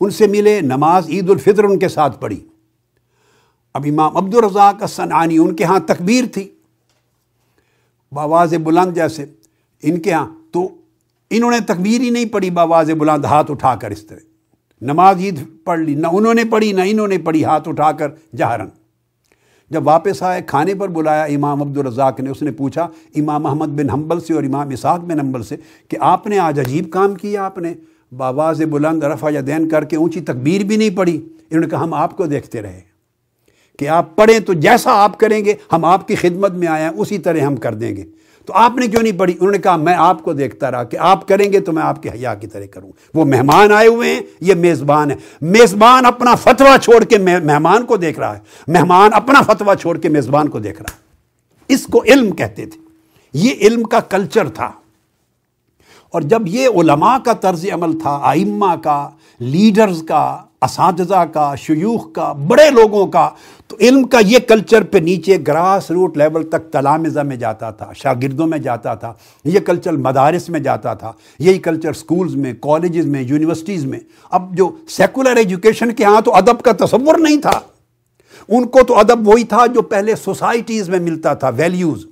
[0.00, 2.40] ان سے ملے، نماز عید الفطر ان کے ساتھ پڑھی۔
[3.74, 6.48] اب امام عبد الرزاق اسانانی ان کے ہاں تکبیر تھی۔
[8.14, 9.24] بآواز بلند جیسے۔
[9.82, 10.68] ان کے ہاں تو
[11.32, 14.18] انہوں نے تکبیر ہی نہیں پڑھی باواز بلند ہاتھ اٹھا کر اس طرح۔
[14.80, 18.08] نماز عید پڑھ لی، نہ انہوں نے پڑھی، نہ انہوں نے پڑھی، ہاتھ اٹھا کر
[18.36, 18.68] جہرن۔
[19.70, 23.66] جب واپس آئے، کھانے پر بلایا امام عبد الرزاق نے، اس نے پوچھا، امام محمد
[23.66, 25.56] بن حنبل سے اور امام اسحاق بن حنبل سے
[25.88, 27.74] کہ آپ نے آج عجیب کام کیا آپ نے؟
[28.16, 31.82] باواز بلند رفع یا دین کر کے اونچی تکبیر بھی نہیں پڑھی۔ انہوں نے کہا،
[31.82, 32.80] ہم آپ کو دیکھتے رہے
[33.78, 36.90] کہ آپ پڑھیں تو جیسا آپ کریں گے، ہم آپ کی خدمت میں آئے ہیں،
[36.90, 38.04] اسی طرح ہم کر دیں گے۔
[38.46, 40.96] تو آپ نے کیوں نہیں پڑھی؟ انہوں نے کہا، میں آپ کو دیکھتا رہا کہ
[40.96, 44.14] آپ کریں گے تو میں آپ کے حیا کی طرح کروں۔ وہ مہمان آئے ہوئے
[44.14, 49.10] ہیں، یہ میزبان ہے میزبان اپنا فتویٰ چھوڑ کے مہمان کو دیکھ رہا ہے۔ مہمان
[49.14, 51.02] اپنا فتویٰ چھوڑ کے میزبان کو دیکھ رہا ہے۔
[51.68, 52.80] اس کو علم کہتے تھے۔
[53.32, 54.72] یہ علم کا کلچر تھا۔
[56.10, 62.12] اور جب یہ علماء کا طرز عمل تھا آئمہ کا، لیڈرز کا اساتذہ کا، شیوخ
[62.12, 63.30] کا، بڑے لوگوں کا،
[63.66, 67.92] تو علم کا یہ کلچر پہ نیچے گراس روٹ لیول تک تلامزہ میں جاتا تھا،
[67.92, 69.12] شاگردوں میں جاتا تھا،
[69.44, 74.56] یہ کلچر مدارس میں جاتا تھا، یہی کلچر سکولز میں کالجز میں یونیورسٹیز میں۔ اب
[74.56, 77.60] جو سیکولر ایجوکیشن کے ہاں تو ادب کا تصور نہیں تھا۔
[78.48, 82.06] ان کو تو ادب وہی تھا جو پہلے سوسائٹیز میں ملتا تھا ویلیوز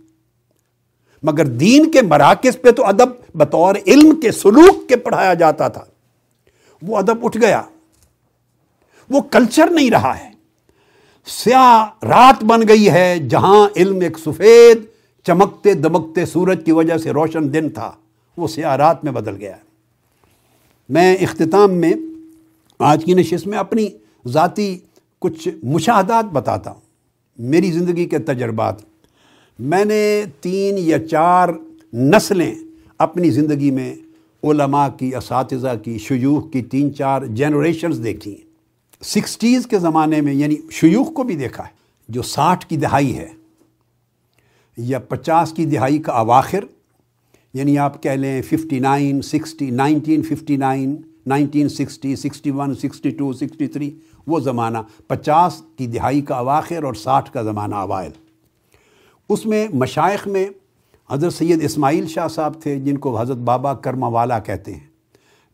[1.22, 5.84] مگر دین کے مراکز پہ تو ادب بطور علم کے سلوک کے پڑھایا جاتا تھا۔
[6.82, 7.62] وہ ادب اٹھ گیا۔
[9.10, 10.30] وہ کلچر نہیں رہا ہے۔
[11.26, 14.78] سیاہ رات بن گئی ہے جہاں علم ایک سفید،
[15.24, 17.92] چمکتے دمکتے سورج کی وجہ سے روشن دن تھا۔
[18.36, 19.60] وہ سیاہ رات میں بدل گیا ہے۔
[20.88, 21.92] میں اختتام میں
[22.78, 23.88] آج کی نشست میں اپنی
[24.26, 24.78] ذاتی
[25.18, 26.80] کچھ مشاہدات بتاتا ہوں۔
[27.38, 28.74] میری زندگی کے تجربات۔
[29.58, 31.48] میں نے تین یا چار
[31.94, 32.54] نسلیں
[32.98, 33.94] اپنی زندگی میں
[34.42, 38.49] علماء کی، اساتذہ کی، شیوخ کی تین چار جنریشنز دیکھی۔ ہیں
[39.02, 41.72] سکسٹیز کے زمانے میں یعنی شیوخ کو بھی دیکھا ہے،
[42.08, 43.28] جو ساٹھ کی دہائی ہے
[44.76, 46.64] یا پچاس کی دہائی کا اواخر
[47.54, 50.94] یعنی آپ کہہ لیں fifty nine sixty nineteen fifty nine
[51.26, 53.90] nineteen sixty sixty one sixty two sixty three
[54.26, 58.10] وہ زمانہ پچاس کی دہائی کا اواخر اور ساٹھ کا زمانہ اوائل۔
[59.30, 60.46] اس میں مشائق میں
[61.10, 64.89] حضرت سید اسماعیل شاہ صاحب تھے، جن کو حضرت بابا کرما والا کہتے ہیں۔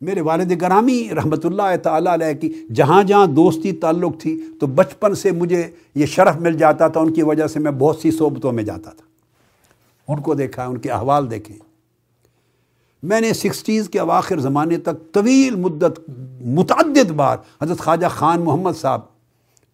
[0.01, 5.15] میرے والد گرامی رحمۃ اللہ تعالیٰ علیہ کی جہاں جہاں دوستی تعلق تھی تو بچپن
[5.15, 8.51] سے مجھے یہ شرف مل جاتا تھا، ان کی وجہ سے میں بہت سی صحبتوں
[8.51, 9.05] میں جاتا تھا۔
[10.07, 11.55] ان کو دیکھا، ان کے احوال دیکھیں
[13.03, 15.99] میں نے سکسٹیز کے اواخر زمانے تک طویل مدت،
[16.45, 19.01] متعدد بار حضرت خواجہ خان محمد صاحب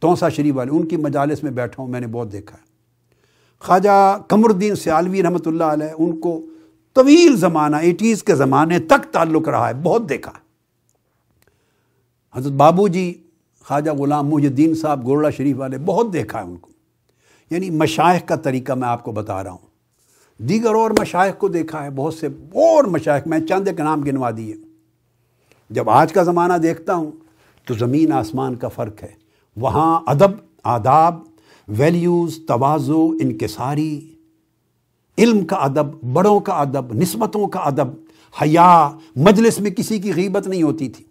[0.02, 2.64] تونسا شریف والے، ان کی مجالس میں بیٹھا ہوں، میں نے بہت دیکھا۔ ہے
[3.60, 6.42] خواجہ قمر الدین سیالوی رحمۃ اللہ علیہ، ان کو
[6.94, 10.32] طویل زمانہ، ایٹیز کے زمانے تک تعلق رہا ہے، بہت دیکھا
[12.36, 13.24] حضرت بابو جی
[13.68, 16.72] خواجہ غلام محی الدین صاحب گورڑا شریف والے، بہت دیکھا ہے ان کو۔
[17.50, 19.74] یعنی مشائق کا طریقہ میں آپ کو بتا رہا ہوں۔
[20.44, 24.30] دیگر اور مشائق کو دیکھا ہے، بہت سے اور مشائق، میں چند ایک نام گنوا
[24.38, 24.56] دیے۔
[25.70, 27.12] جب آج کا زمانہ دیکھتا ہوں،
[27.66, 29.12] تو زمین آسمان کا فرق ہے۔
[29.58, 30.32] وہاں ادب،
[30.64, 31.24] آداب
[31.68, 34.13] ویلیوز توازو انکساری
[35.18, 37.88] علم کا ادب، بڑوں کا ادب، نسبتوں کا ادب۔
[38.42, 41.06] حیا، مجلس میں کسی کی غیبت نہیں ہوتی تھی۔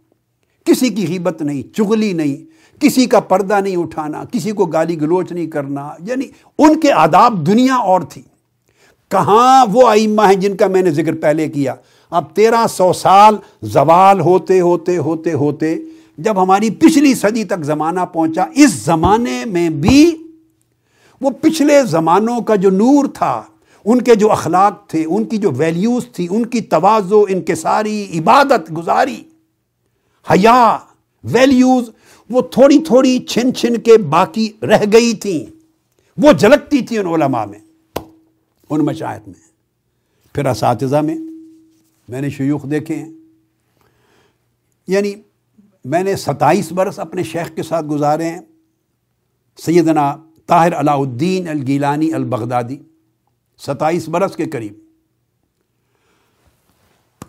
[0.64, 5.32] کسی کی غیبت نہیں، چغلی نہیں۔ کسی کا پردہ نہیں اٹھانا، کسی کو گالی گلوچ
[5.32, 6.24] نہیں کرنا۔ یعنی
[6.58, 8.22] ان کے آداب دنیا اور تھی۔
[9.08, 11.74] کہاں وہ آئمہ ہیں جن کا میں نے ذکر پہلے کیا؟
[12.10, 15.76] اب تیرہ سو سال زوال ہوتے ہوتے ہوتے ہوتے
[16.18, 20.16] جب ہماری پچھلی صدی تک زمانہ پہنچا، اس زمانے میں بھی
[21.20, 23.42] وہ پچھلے زمانوں کا جو نور تھا
[23.84, 28.76] ان کے جو اخلاق تھے، ان کی جو ویلیوز تھی، ان کی توازو انکساری عبادت
[28.76, 29.22] گزاری،
[30.30, 30.78] حیا
[31.24, 31.90] ویلیوز
[32.30, 35.50] وہ تھوڑی تھوڑی چھن چھن کے باقی رہ گئی تھیں۔
[36.18, 37.58] وہ جھلکتی تھی ان علماء میں،
[38.70, 39.52] ان مشاہد میں۔
[40.34, 41.16] پھر اساتذہ میں
[42.08, 43.12] میں نے شیوخ دیکھے ہیں۔
[44.86, 45.14] یعنی
[45.84, 48.40] میں نے ستائیس برس اپنے شیخ کے ساتھ گزارے ہیں،
[49.62, 50.16] سیدنا
[50.46, 52.76] طاہر علاء الدین الگیلانی البغدادی۔
[53.66, 54.78] ستائیس برس کے قریب۔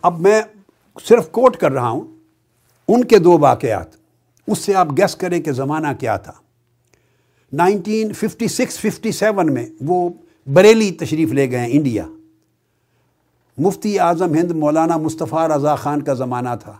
[0.02, 0.42] اب میں
[1.04, 2.16] صرف کوٹ کر رہا ہوں،
[2.88, 3.86] ان کے دو واقعات۔
[4.46, 6.32] اس سے آپ گیس کریں کہ زمانہ کیا تھا۔
[7.52, 10.10] Nineteen fifty six fifty seven میں وہ
[10.46, 12.06] بریلی تشریف لے گئے ہیں انڈیا۔
[13.58, 16.76] مفتی اعظم ہند مولانا مصطفیٰ رضا خان کا زمانہ تھا۔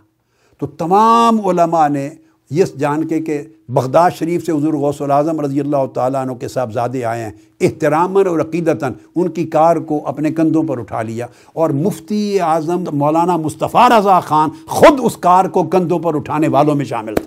[0.57, 2.09] تو تمام علماء نے
[2.51, 6.47] یہ جان کے کہ بغداد شریف سے حضور غوث العظم رضی اللہ تعالیٰ عنہ کے
[6.47, 7.31] صاحبزادے آئے ہیں
[7.61, 12.83] احترامً اور عقیدتاً ان کی کار کو اپنے کندھوں پر اٹھا لیا اور مفتی اعظم
[12.93, 17.23] مولانا مصطفیٰ رضا خان خود اس کار کو کندھوں پر اٹھانے والوں میں شامل تھے۔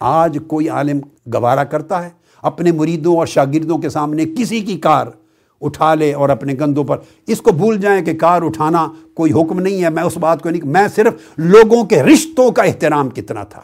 [0.00, 0.98] آج کوئی عالم
[1.34, 2.10] گوارا کرتا ہے،
[2.42, 5.06] اپنے مریدوں اور شاگردوں کے سامنے کسی کی کار
[5.60, 9.60] اٹھا لے اور اپنے گندوں پر اس کو بھول جائیں کہ کار اٹھانا کوئی حکم
[9.60, 13.44] نہیں ہے۔ میں اس بات کو نہیں، میں صرف لوگوں کے رشتوں کا احترام کتنا
[13.44, 13.60] تھا۔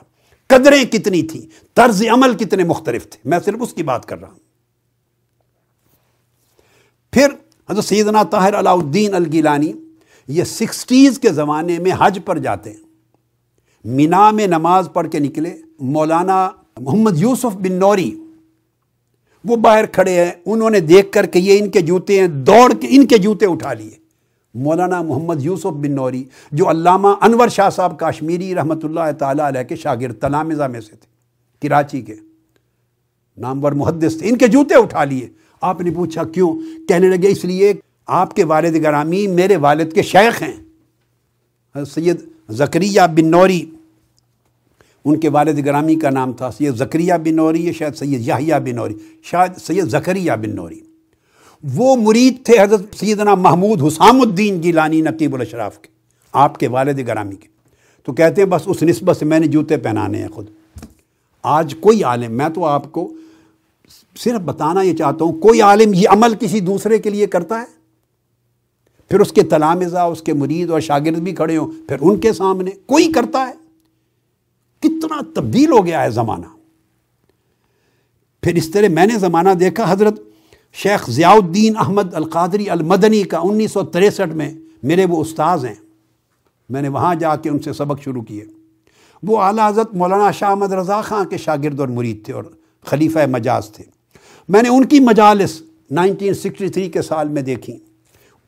[0.47, 1.43] قدریں کتنی تھیں،
[1.75, 4.39] طرز عمل کتنے مختلف تھے۔ میں صرف اس کی بات کر رہا ہوں۔
[7.13, 7.27] پھر
[7.71, 9.73] حضرت سیدنا طاہر علاؤ الدین الگیلانی
[10.29, 12.77] یہ سکسٹیز کے زمانے میں حج پر جاتے ہیں۔
[13.85, 18.21] مینا میں نماز پڑھ کے نکلے، مولانا محمد یوسف بن نوری،
[19.45, 22.75] وہ باہر کھڑے ہیں۔ انہوں نے دیکھ کر کہ یہ ان کے جوتے ہیں، دوڑ
[22.75, 24.04] کے ان کے جوتے اٹھا لیے۔
[24.55, 29.63] مولانا محمد یوسف بن نوری، جو علامہ انور شاہ صاحب کاشمیری رحمۃ اللہ تعالیٰ علیہ
[29.63, 32.15] کے شاگرد تلامزہ میں سے تھے، کراچی کے۔
[33.37, 35.29] نامور محدث تھے، ان کے جوتے اٹھا لیے۔
[35.61, 36.55] آپ نے پوچھا کیوں؟
[36.89, 37.73] کہنے لگے، اس لیے
[38.07, 43.71] آپ کے والد گرامی میرے والد کے شیخ ہیں۔ سید زکریہ بن نوری،
[45.05, 48.75] ان کے والد گرامی کا نام تھا۔ سید زکریہ بن نوری شاید سید یاہیا بن
[48.75, 50.81] نوری؟ شاید سید زکریہ بن نوری۔
[51.73, 55.89] وہ مرید تھے حضرت سیدنا محمود حسام الدین جیلانی نقیب الاشراف کے،
[56.33, 57.49] آپ کے والد گرامی کے۔
[58.05, 60.47] تو کہتے ہیں، بس اس نسبت سے میں نے جوتے پہنانے ہیں خود۔
[61.43, 63.13] آج کوئی عالم، میں تو آپ کو
[64.17, 67.65] صرف بتانا یہ چاہتا ہوں، کوئی عالم یہ عمل کسی دوسرے کے لیے کرتا ہے؟
[69.09, 72.33] پھر اس کے تلامزہ اس کے مرید اور شاگرد بھی کھڑے ہوں، پھر ان کے
[72.33, 73.53] سامنے کوئی کرتا ہے؟
[74.81, 76.47] کتنا تبدیل ہو گیا ہے زمانہ۔
[78.43, 80.21] پھر اس طرح میں نے زمانہ دیکھا، حضرت
[80.75, 85.75] شیخ ضیاء الدین احمد القادری المدنی کا انیس سو تریسٹھ میں میرے وہ استاذ ہیں۔
[86.71, 88.45] میں نے وہاں جا کے ان سے سبق شروع کیے
[89.23, 92.45] وہ اعلیٰ حضرت مولانا شاہ احمد رضا خان کے شاگرد اور مرید تھے اور
[92.87, 93.85] خلیفہ مجاز تھے۔
[94.49, 97.79] میں نے ان کی مجالس نائنٹین سکسٹی تھری کے سال میں دیکھی۔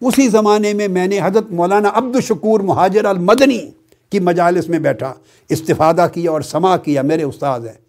[0.00, 3.70] اسی زمانے میں میں نے حضرت مولانا عبد الشکور مہاجر المدنی
[4.10, 5.14] کی مجالس میں بیٹھا،
[5.48, 7.85] استفادہ کیا اور سما کیا۔ میرے استاد ہیں۔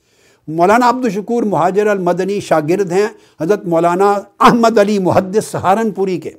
[0.48, 3.08] مولانا عبد الشکور مہاجر المدنی شاگرد ہیں،
[3.42, 6.30] حضرت مولانا احمد علی محدث سہارنپوری کے۔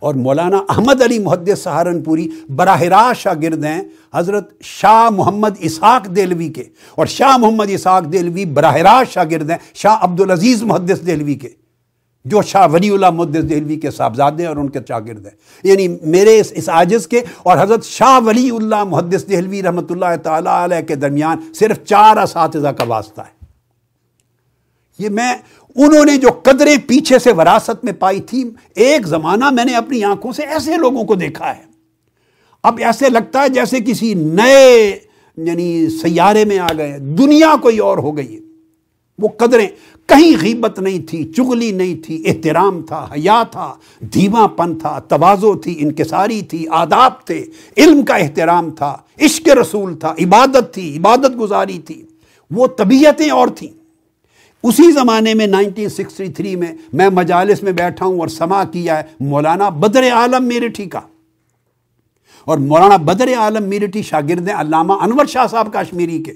[0.00, 3.82] اور مولانا احمد علی محدث سہارنپوری براہ راست شاگرد ہیں،
[4.14, 9.58] حضرت شاہ محمد اسحاق دلوی کے۔ اور شاہ محمد اسحاق دلوی براہ راست شاگرد ہیں،
[9.74, 11.67] شاہ عبدالعزیز محدث دلوی کے۔
[12.24, 16.40] جو شاہ ولی اللہ مدس دہلوی کے صاحبزادے اور ان کے شاگرد ہیں۔ یعنی میرے
[16.40, 20.86] اس اس عاجز کے اور حضرت شاہ ولی اللہ محدث دہلوی رحمۃ اللہ تعالیٰ علیہ
[20.86, 23.46] کے درمیان صرف چار اساتذہ کا واسطہ ہے۔
[24.98, 25.34] یہ میں
[25.76, 30.04] انہوں نے جو قدریں پیچھے سے وراثت میں پائی تھی، ایک زمانہ میں نے اپنی
[30.04, 31.62] آنکھوں سے ایسے لوگوں کو دیکھا ہے۔
[32.62, 34.98] اب ایسے لگتا ہے جیسے کسی نئے
[35.36, 38.47] یعنی سیارے میں آ گئے، دنیا کوئی اور ہو گئی ہے۔
[39.18, 39.66] وہ قدریں
[40.06, 45.54] کہیں غیبت نہیں تھی، چغلی نہیں تھی، احترام تھا، حیا تھا، دھیما پن تھا توازو
[45.54, 47.44] تھی، انکساری تھی، آداب تھے،
[47.76, 52.02] علم کا احترام تھا، عشق رسول تھا، عبادت تھی، عبادت گزاری تھی۔
[52.50, 53.68] وہ طبیعتیں اور تھیں۔
[54.62, 58.96] اسی زمانے میں نائنٹین سکسٹی تھری میں میں مجالس میں بیٹھا ہوں اور سما کیا
[58.96, 61.00] ہے، مولانا بدر عالم میرٹھی کا۔
[62.44, 66.32] اور مولانا بدر عالم میرٹھی شاگرد علامہ انور شاہ صاحب کاشمیری کے۔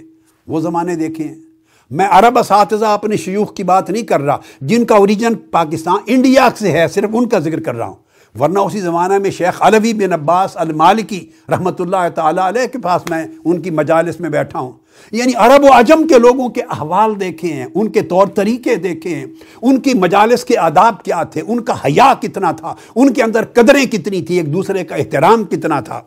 [0.46, 1.51] وہ زمانے دیکھے ہیں
[1.92, 6.48] میں عرب اساتذہ اپنے شیوخ کی بات نہیں کر رہا، جن کا اوریجن پاکستان، انڈیا
[6.58, 7.94] سے ہے، صرف ان کا ذکر کر رہا ہوں۔
[8.40, 13.10] ورنہ اسی زمانہ میں شیخ علوی بن عباس المالکی رحمۃ اللہ تعالیٰ علیہ کے پاس
[13.10, 14.72] میں ان کی مجالس میں بیٹھا ہوں۔
[15.12, 19.14] یعنی عرب و عجم کے لوگوں کے احوال دیکھے ہیں، ان کے طور طریقے دیکھے
[19.14, 19.26] ہیں،
[19.62, 23.44] ان کی مجالس کے آداب کیا تھے، ان کا حیا کتنا تھا، ان کے اندر
[23.44, 26.00] قدریں کتنی تھی ایک دوسرے کا احترام کتنا تھا۔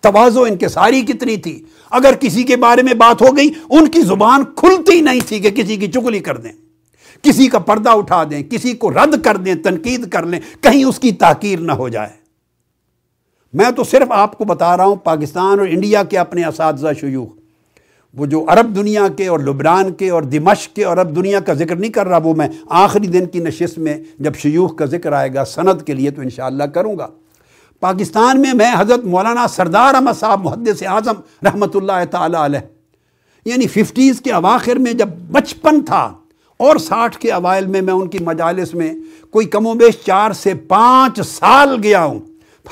[0.00, 3.88] توازو ان کے ساری کتنی تھی۔ اگر کسی کے بارے میں بات ہو گئی، ان
[3.88, 6.52] کی زبان کھلتی نہیں تھی کہ کسی کی چگلی کر دیں۔
[7.22, 10.98] کسی کا پردہ اٹھا دیں، کسی کو رد کر دیں، تنقید کر لیں، کہیں اس
[10.98, 12.08] کی تاکیر نہ ہو جائے۔
[13.52, 17.28] میں تو صرف آپ کو بتا رہا ہوں، پاکستان اور انڈیا کے اپنے اساتذہ شیوخ۔
[18.14, 21.52] وہ جو عرب دنیا کے اور لبنان کے اور دمشق کے اور عرب دنیا کا
[21.52, 25.12] ذکر نہیں کر رہا، وہ میں آخری دن کی نشست میں جب شیوخ کا ذکر
[25.12, 27.08] آئے گا، سند کے لیے تو انشاءاللہ کروں گا۔
[27.80, 32.60] پاکستان میں میں حضرت مولانا سردار احمد صاحب محدث اعظم رحمۃ اللہ تعالیٰ علیہ
[33.44, 36.14] یعنی ففٹیز کے اواخر میں جب بچپن تھا
[36.56, 38.94] اور ساٹھ کے اوائل میں میں ان کی مجالس میں
[39.30, 42.20] کوئی کم و بیش چار سے پانچ سال گیا ہوں،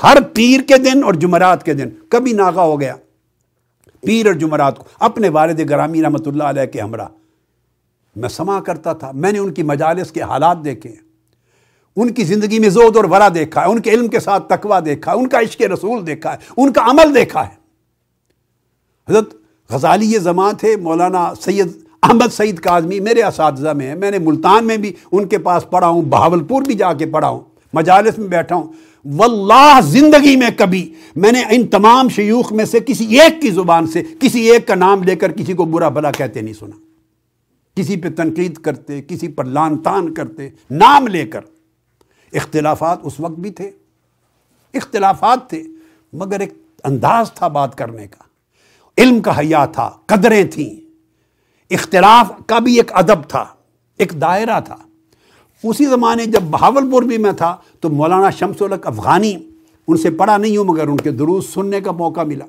[0.03, 2.95] ہر پیر کے دن اور جمعرات کے دن، کبھی ناغا ہو گیا۔
[4.01, 7.07] پیر اور جمعرات کو، اپنے والد گرامی رحمۃ اللہ علیہ کے ہمراہ۔
[8.15, 11.06] میں سما کرتا تھا، میں نے ان کی مجالس کے حالات دیکھے۔ ہیں
[11.97, 14.81] ان کی زندگی میں زود اور ورا دیکھا ہے، ان کے علم کے ساتھ تقوی
[14.85, 17.55] دیکھا ہے، ان کا عشق رسول دیکھا ہے، ان کا عمل دیکھا ہے۔
[19.09, 19.33] حضرت
[19.69, 21.67] غزالی یہ زماں تھے، مولانا سید
[22.03, 25.69] احمد سعید کاظمی میرے اساتذہ میں ہیں۔ میں نے ملتان میں بھی ان کے پاس
[25.69, 27.39] پڑھا ہوں بہاولپور بھی جا کے پڑھا ہوں،
[27.73, 28.67] مجالس میں بیٹھا ہوں۔
[29.05, 33.87] واللہ زندگی میں کبھی میں نے ان تمام شیوخ میں سے کسی ایک کی زبان
[33.87, 36.77] سے کسی ایک کا نام لے کر کسی کو برا بھلا کہتے نہیں سنا۔
[37.75, 41.41] کسی پہ تنقید کرتے، کسی پر لان تان کرتے، نام لے کر۔
[42.33, 43.71] اختلافات اس وقت بھی تھے۔
[44.73, 45.63] اختلافات تھے،
[46.13, 48.23] مگر ایک انداز تھا بات کرنے کا۔
[48.97, 50.87] علم کا حیا تھا، قدریں تھیں۔
[51.69, 53.45] اختلاف کا بھی ایک ادب تھا،
[53.97, 54.75] ایک دائرہ تھا۔
[55.63, 59.49] اسی زمانے جب بہاول پور بھی میں تھا تو مولانا شمس الق افغانی
[59.87, 62.45] ان سے پڑھا نہیں ہوں، مگر ان کے دروس سننے کا موقع ملا۔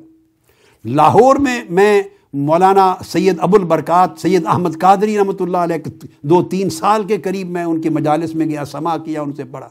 [0.84, 6.70] لاہور میں میں مولانا سید ابو البرکات، سید احمد قادری رحمۃ اللہ علیہ دو تین
[6.70, 9.68] سال کے قریب میں ان کے مجالس میں گیا سما کیا، ان سے پڑھا۔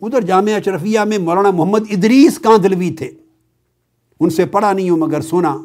[0.00, 3.10] ادھر جامعہ اشرفیہ میں مولانا محمد ادریس کاندلوی تھے۔
[4.20, 5.56] ان سے پڑھا نہیں ہوں مگر سنا۔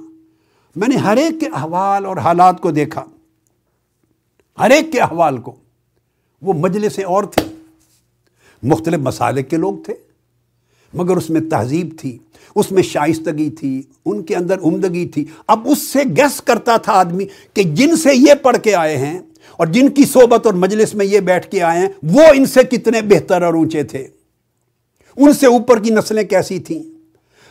[0.76, 3.04] میں نے ہر ایک کے احوال اور حالات کو دیکھا۔
[4.60, 5.56] ہر ایک کے احوال کو۔
[6.42, 7.56] وہ مجلس اور تھے
[8.64, 9.94] مختلف مسالے کے لوگ تھے۔
[10.94, 12.18] مگر اس میں تہذیب تھی،
[12.56, 16.94] اس میں شائستگی تھی، ان کے اندر عمدگی تھی۔ اب اس سے گیس کرتا تھا
[16.94, 19.20] آدمی کہ جن سے یہ پڑھ کے آئے ہیں
[19.58, 22.64] اور جن کی صحبت اور مجلس میں یہ بیٹھ کے آئے ہیں، وہ ان سے
[22.64, 24.08] کتنے بہتر اور اونچے تھے۔
[25.18, 26.84] ان سے اوپر کی نسلیں کیسی تھیں؟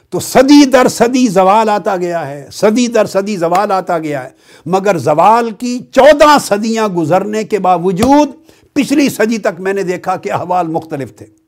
[0.08, 4.28] تو صدی در صدی زوال آتا گیا ہے، صدی در صدی زوال آتا گیا ہے۔
[4.66, 8.28] مگر زوال کی چودہ صدیاں گزرنے کے باوجود،
[8.72, 11.39] پچھلی صدی تک میں نے دیکھا کہ احوال مختلف تھے۔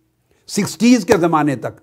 [0.48, 1.80] سکسٹیز کے زمانے تک۔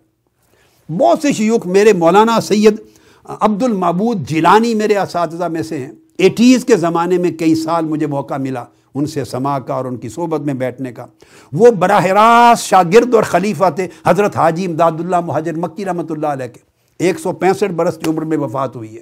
[0.92, 2.76] بہت سے شیوخ میرے مولانا سید
[3.24, 8.08] عبد المعبود جیلانی میرے اساتذہ میں سے ہیں۔ ایٹیز کے زمانے میں کئی سال مجھے
[8.08, 8.64] موقع ملا
[8.96, 11.06] ان سے سما کا اور ان کی صحبت میں بیٹھنے کا۔
[11.54, 16.28] وہ براہ راست شاگرد اور خلیفہ تھے، حضرت حاجی امداد اللہ مہاجر مکی رحمۃ اللہ
[16.28, 16.60] علیہ کے۔
[17.00, 19.02] ایک سو پینسٹھ برس کی عمر میں وفات ہوئی ہے۔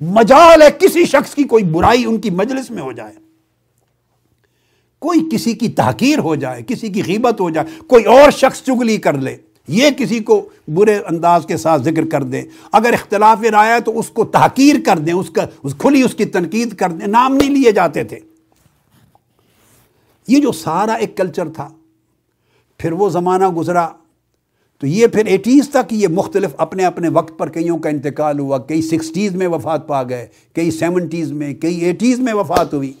[0.00, 3.25] مجال ہے کسی شخص کی کوئی برائی ان کی مجلس میں ہو جائے۔
[5.06, 8.96] کوئی کسی کی تحقیر ہو جائے، کسی کی غیبت ہو جائے، کوئی اور شخص چگلی
[8.96, 9.36] کر لے،
[9.68, 12.42] یہ کسی کو برے انداز کے ساتھ ذکر کر دیں
[12.72, 16.24] اگر اختلاف رائے تو اس کو تحقیر کر دیں اس کا، اس کھلی اس کی
[16.24, 18.18] تنقید کر دیں نام نہیں لیے جاتے تھے۔
[20.28, 21.68] یہ جو سارا ایک کلچر تھا،
[22.78, 23.88] پھر وہ زمانہ گزرا۔
[24.80, 28.58] تو یہ پھر ایٹیز تک یہ مختلف اپنے اپنے وقت پر کئیوں کا انتقال ہوا،
[28.58, 32.92] کئی سکسٹیز میں وفات پا گئے، کئی سیونٹیز میں، کئی ایٹیز میں وفات ہوئی۔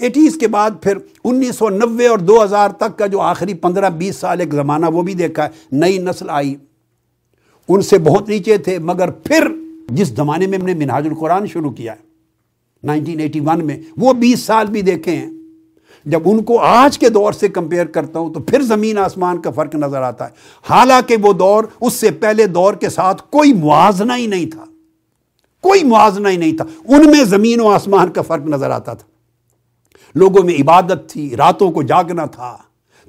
[0.00, 3.90] ایٹیز کے بعد پھر انیس سو نوے اور دو ہزار تک کا جو آخری پندرہ
[3.90, 6.54] بیس سال ایک زمانہ وہ بھی دیکھا ہے، نئی نسل آئی۔
[7.68, 9.48] ان سے بہت نیچے تھے، مگر پھر
[9.88, 11.98] جس زمانے میں ہم نے مناج القرآن شروع کیا ہے،
[12.82, 15.30] نائنٹین ایٹی ون میں وہ بیس سال بھی دیکھے ہیں۔
[16.04, 19.50] جب ان کو آج کے دور سے کمپیئر کرتا ہوں تو پھر زمین آسمان کا
[19.50, 20.30] فرق نظر آتا ہے۔
[20.70, 24.64] حالانکہ وہ دور اس سے پہلے دور کے ساتھ کوئی موازنہ ہی نہیں تھا۔
[25.62, 29.09] کوئی موازنہ ہی نہیں تھا۔ ان میں زمین و آسمان کا فرق نظر آتا تھا۔
[30.14, 32.56] لوگوں میں عبادت تھی، راتوں کو جاگنا تھا،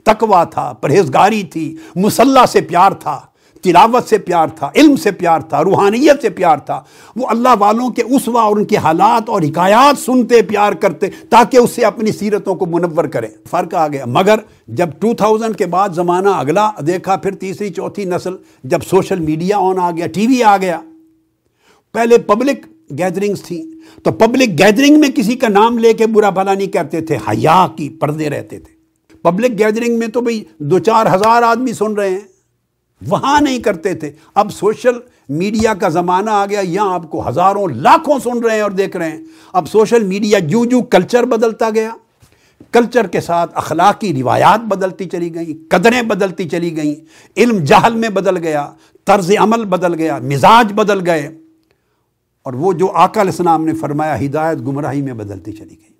[0.04, 3.20] تقوی تھا، پرہیزگاری تھی، مسلح سے پیار تھا،
[3.62, 6.82] تلاوت سے پیار تھا، علم سے پیار تھا، روحانیت سے پیار تھا۔
[7.16, 11.58] وہ اللہ والوں کے اسوا اور ان کے حالات اور حکایات سنتے، پیار کرتے، تاکہ
[11.58, 15.66] اس سے اپنی سیرتوں کو منور کریں فرق آ گیا۔ مگر جب ٹو تھاؤزنڈ کے
[15.66, 20.28] بعد زمانہ اگلا، دیکھا پھر تیسری، چوتھی نسل جب سوشل میڈیا آن آ گیا، ٹی
[20.28, 20.80] وی آ گیا۔
[21.94, 22.66] پہلے پبلک
[22.98, 23.64] گیدرنگز تھیں
[24.04, 27.68] تو پبلک گیدرنگ میں کسی کا نام لے کے برا بھلا نہیں کرتے تھے، حیا
[27.78, 28.82] کی پردے رہتے تھے۔
[29.22, 32.20] پبلک گیدرنگ میں تو بھئی دو چار ہزار آدمی سن رہے ہیں۔
[33.08, 34.94] وہاں نہیں کرتے تھے۔ اب سوشل
[35.30, 38.98] میڈیا کا زمانہ آ گیا، یہاں آپ کو ہزاروں، لاکھوں سن رہے ہیں اور دیکھ
[38.98, 39.24] رہے ہیں۔
[39.54, 41.90] اب سوشل میڈیا جو جو کلچر بدلتا گیا۔
[42.72, 46.96] کلچر کے ساتھ اخلاقی روایات بدلتی چلی گئیں، قدریں بدلتی چلی گئیں۔
[47.38, 48.72] علم جہل میں بدل گیا،
[49.06, 51.41] طرز عمل بدل گیا، مزاج بدل گئے۔
[52.44, 55.92] اور وہ جو آقا علیہ السلام نے فرمایا، ہدایت گمراہی میں بدلتی چلی گئی۔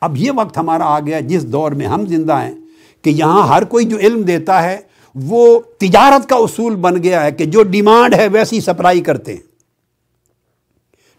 [0.00, 2.54] اب یہ وقت ہمارا آ گیا، جس دور میں ہم زندہ ہیں،
[3.02, 4.80] کہ یہاں ہر کوئی جو علم دیتا ہے،
[5.14, 9.54] وہ تجارت کا اصول بن گیا ہے کہ جو ڈیمانڈ ہے ویسی سپلائی کرتے ہیں۔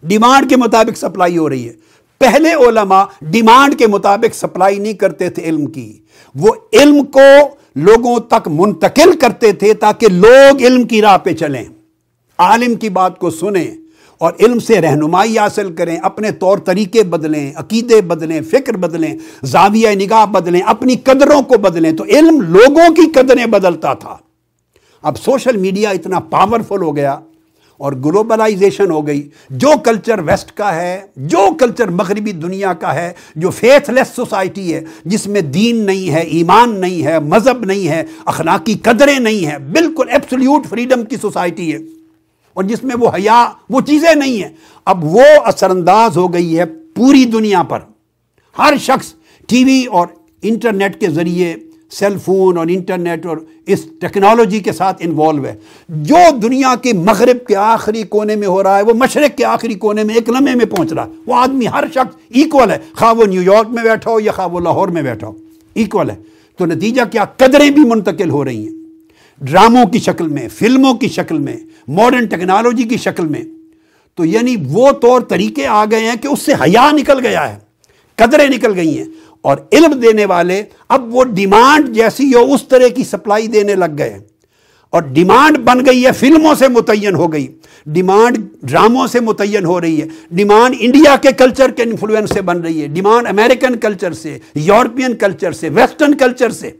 [0.02, 1.72] ڈیمانڈ کے مطابق سپلائی ہو رہی ہے۔
[2.18, 5.98] پہلے علماء ڈیمانڈ کے مطابق سپلائی نہیں کرتے تھے علم کی۔
[6.34, 11.64] وہ علم کو لوگوں تک منتقل کرتے تھے تاکہ لوگ علم کی راہ پہ چلیں۔
[12.38, 13.74] عالم کی بات کو سنیں
[14.18, 19.14] اور علم سے رہنمائی حاصل کریں، اپنے طور طریقے بدلیں، عقیدے بدلیں، فکر بدلیں،
[19.44, 24.16] زاویہ نگاہ بدلیں، اپنی قدروں کو بدلیں۔ تو علم لوگوں کی قدریں بدلتا تھا۔
[25.02, 27.18] اب سوشل میڈیا اتنا پاورفل ہو گیا
[27.76, 33.12] اور گلوبلائزیشن ہو گئی۔ جو کلچر ویسٹ کا ہے، جو کلچر مغربی دنیا کا ہے،
[33.36, 37.88] جو فیتھ لیس سوسائٹی ہے، جس میں دین نہیں ہے، ایمان نہیں ہے، مذہب نہیں
[37.88, 41.78] ہے، اخلاقی قدریں نہیں ہیں، بالکل ایپسلیوٹ فریڈم کی سوسائٹی ہے۔
[42.56, 44.48] اور جس میں وہ حیا، وہ چیزیں نہیں ہیں۔
[44.84, 47.78] اب وہ اثر انداز ہو گئی ہے پوری دنیا پر۔
[48.58, 49.12] ہر شخص
[49.46, 50.06] ٹی وی اور
[50.42, 51.54] انٹرنیٹ کے ذریعے
[51.90, 53.36] سیل فون اور انٹرنیٹ اور
[53.66, 55.54] اس ٹیکنالوجی کے ساتھ انوالو ہے۔
[55.88, 59.74] جو دنیا کے مغرب کے آخری کونے میں ہو رہا ہے، وہ مشرق کے آخری
[59.74, 63.12] کونے میں، ایک لمحے میں پہنچ رہا ہے۔ وہ آدمی ہر شخص ایکول ہے۔ خواہ
[63.12, 65.32] وہ نیو یارک میں بیٹھا ہو یا خواہ وہ لاہور میں بیٹھا ہو
[65.74, 66.16] ایکول ہے۔
[66.58, 68.85] تو نتیجہ کیا؟ قدریں بھی منتقل ہو رہی ہیں۔
[69.40, 71.56] ڈراموں کی شکل میں، فلموں کی شکل میں
[71.88, 73.42] ماڈرن ٹیکنالوجی کی شکل میں۔
[74.14, 77.58] تو یعنی وہ طور طریقے آ گئے ہیں کہ اس سے حیا نکل گیا ہے،
[78.16, 79.04] قدریں نکل گئی ہیں۔
[79.40, 83.98] اور علم دینے والے اب وہ ڈیمانڈ جیسی ہو اس طرح کی سپلائی دینے لگ
[83.98, 84.18] گئے
[84.90, 87.46] اور ڈیمانڈ بن گئی ہے، فلموں سے متعین ہو گئی۔
[87.86, 92.60] ڈیمانڈ ڈراموں سے متعین ہو رہی ہے۔ ڈیمانڈ انڈیا کے کلچر کے انفلوئنس سے بن
[92.60, 96.70] رہی ہے۔ ڈیمانڈ امریکن کلچر سے یورپین کلچر سے ویسٹرن کلچر سے۔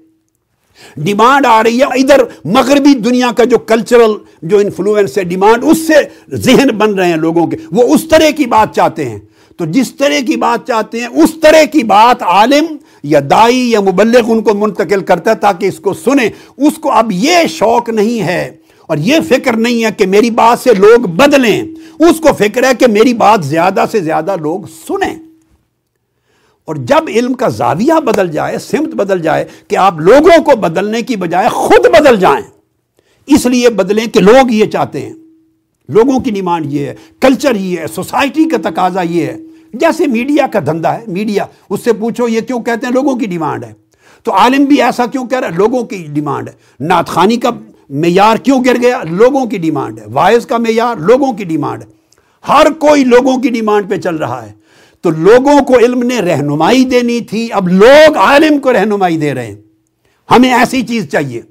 [0.97, 1.85] ڈیمانڈ آ رہی ہے.
[2.01, 6.03] ادھر مغربی دنیا کا جو کلچرل جو انفلوئنس ہے ڈیمانڈ اس سے
[6.37, 7.57] ذہن بن رہے ہیں لوگوں کے.
[7.73, 9.19] وہ اس طرح کی بات چاہتے ہیں.
[9.59, 13.81] تو جس طرح کی بات چاہتے ہیں، اس طرح کی بات عالم یا دائی یا
[13.81, 17.89] مبلغ ان کو منتقل کرتا ہے تاکہ اس کو سنیں اس کو اب یہ شوق
[17.89, 18.51] نہیں ہے
[18.89, 21.63] اور یہ فکر نہیں ہے کہ میری بات سے لوگ بدلیں.
[21.99, 25.15] اس کو فکر ہے کہ میری بات زیادہ سے زیادہ لوگ سنیں.
[26.67, 31.03] اور جب علم کا زاویہ بدل جائے، سمت بدل جائے کہ آپ لوگوں کو بدلنے
[31.03, 32.51] کی بجائے خود بدل جائیں۔
[33.27, 35.13] اس لیے بدلیں کہ لوگ یہ چاہتے ہیں۔
[35.89, 39.37] لوگوں کی ڈیمانڈ یہ ہے، کلچر یہ ہے، سوسائٹی کا تقاضا یہ ہے۔
[39.75, 43.27] جیسے میڈیا کا دھندا ہے، میڈیا، اس سے پوچھو یہ کیوں کہتے ہیں؟ لوگوں کی
[43.27, 43.73] ڈیمانڈ ہے۔
[44.23, 47.51] تو عالم بھی ایسا کیوں کہہ رہا ہے؟ لوگوں کی ڈیمانڈ ہے۔ نعت خانی کا
[47.91, 51.89] معیار کیوں گر گیا؟ لوگوں کی ڈیمانڈ ہے۔ وائز کا معیار لوگوں کی ڈیمانڈ ہے۔
[52.49, 54.66] ہر کوئی لوگوں کی ڈیمانڈ پہ چل رہا ہے۔
[55.01, 59.47] تو لوگوں کو علم نے رہنمائی دینی تھی، اب لوگ عالم کو رہنمائی دے رہے
[59.47, 59.55] ہیں۔
[60.31, 61.43] ہمیں ایسی چیز چاہیے۔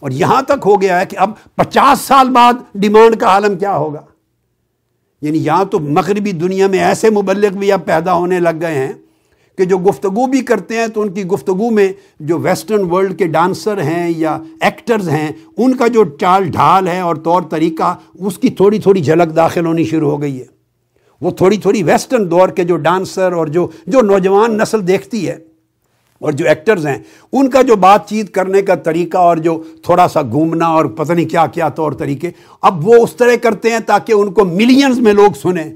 [0.00, 3.76] اور یہاں تک ہو گیا ہے کہ اب پچاس سال بعد ڈیمانڈ کا عالم کیا
[3.76, 4.00] ہوگا؟
[5.22, 8.92] یعنی یہاں تو مغربی دنیا میں ایسے مبلغ بھی اب پیدا ہونے لگ گئے ہیں
[9.58, 13.26] کہ جو گفتگو بھی کرتے ہیں تو ان کی گفتگو میں جو ویسٹرن ورلڈ کے
[13.26, 18.38] ڈانسر ہیں یا ایکٹرز ہیں، ان کا جو چال ڈھال ہے اور طور طریقہ، اس
[18.38, 20.55] کی تھوڑی تھوڑی جھلک داخل ہونی شروع ہو گئی ہے۔
[21.20, 25.36] وہ تھوڑی تھوڑی ویسٹرن دور کے جو ڈانسر اور جو جو نوجوان نسل دیکھتی ہے
[26.18, 26.98] اور جو ایکٹرز ہیں،
[27.32, 31.12] ان کا جو بات چیت کرنے کا طریقہ اور جو تھوڑا سا گھومنا اور پتہ
[31.12, 32.30] نہیں کیا کیا طور طریقے،
[32.62, 35.74] اب وہ اس طرح کرتے ہیں تاکہ ان کو ملینز میں لوگ سنیں،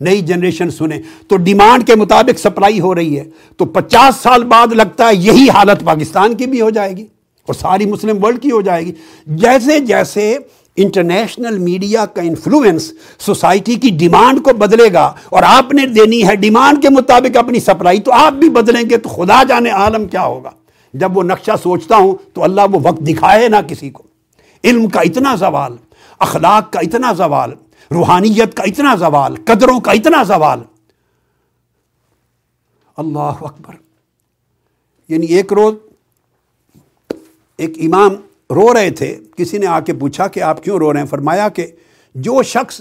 [0.00, 3.24] نئی جنریشن سنیں۔ تو ڈیمانڈ کے مطابق سپلائی ہو رہی ہے۔
[3.56, 7.02] تو پچاس سال بعد لگتا ہے یہی حالت پاکستان کی بھی ہو جائے گی
[7.46, 8.92] اور ساری مسلم ورلڈ کی ہو جائے گی۔
[9.26, 10.38] جیسے جیسے
[10.76, 16.36] انٹرنیشنل میڈیا کا انفلوئنس سوسائٹی کی ڈیمانڈ کو بدلے گا اور آپ نے دینی ہے
[16.36, 20.24] ڈیمانڈ کے مطابق اپنی سپلائی، تو آپ بھی بدلیں گے، تو خدا جانے عالم کیا
[20.24, 20.50] ہوگا۔
[20.94, 24.02] جب وہ نقشہ سوچتا ہوں، تو اللہ وہ وقت دکھائے نہ کسی کو۔
[24.64, 25.76] علم کا اتنا زوال،
[26.18, 27.52] اخلاق کا اتنا زوال،
[27.90, 30.60] روحانیت کا اتنا زوال، قدروں کا اتنا زوال۔
[32.96, 33.74] اللہ اکبر۔
[35.08, 35.74] یعنی ایک روز
[37.58, 38.14] ایک امام
[38.54, 41.48] رو رہے تھے، کسی نے آ کے پوچھا کہ آپ کیوں رو رہے ہیں؟ فرمایا
[41.48, 41.66] کہ
[42.14, 42.80] جو شخص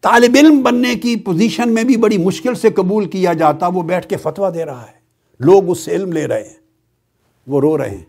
[0.00, 4.08] طالب علم بننے کی پوزیشن میں بھی بڑی مشکل سے قبول کیا جاتا، وہ بیٹھ
[4.08, 4.96] کے فتویٰ دے رہا ہے۔
[5.40, 6.54] لوگ اس سے علم لے رہے ہیں،
[7.46, 8.04] وہ رو رہے ہیں۔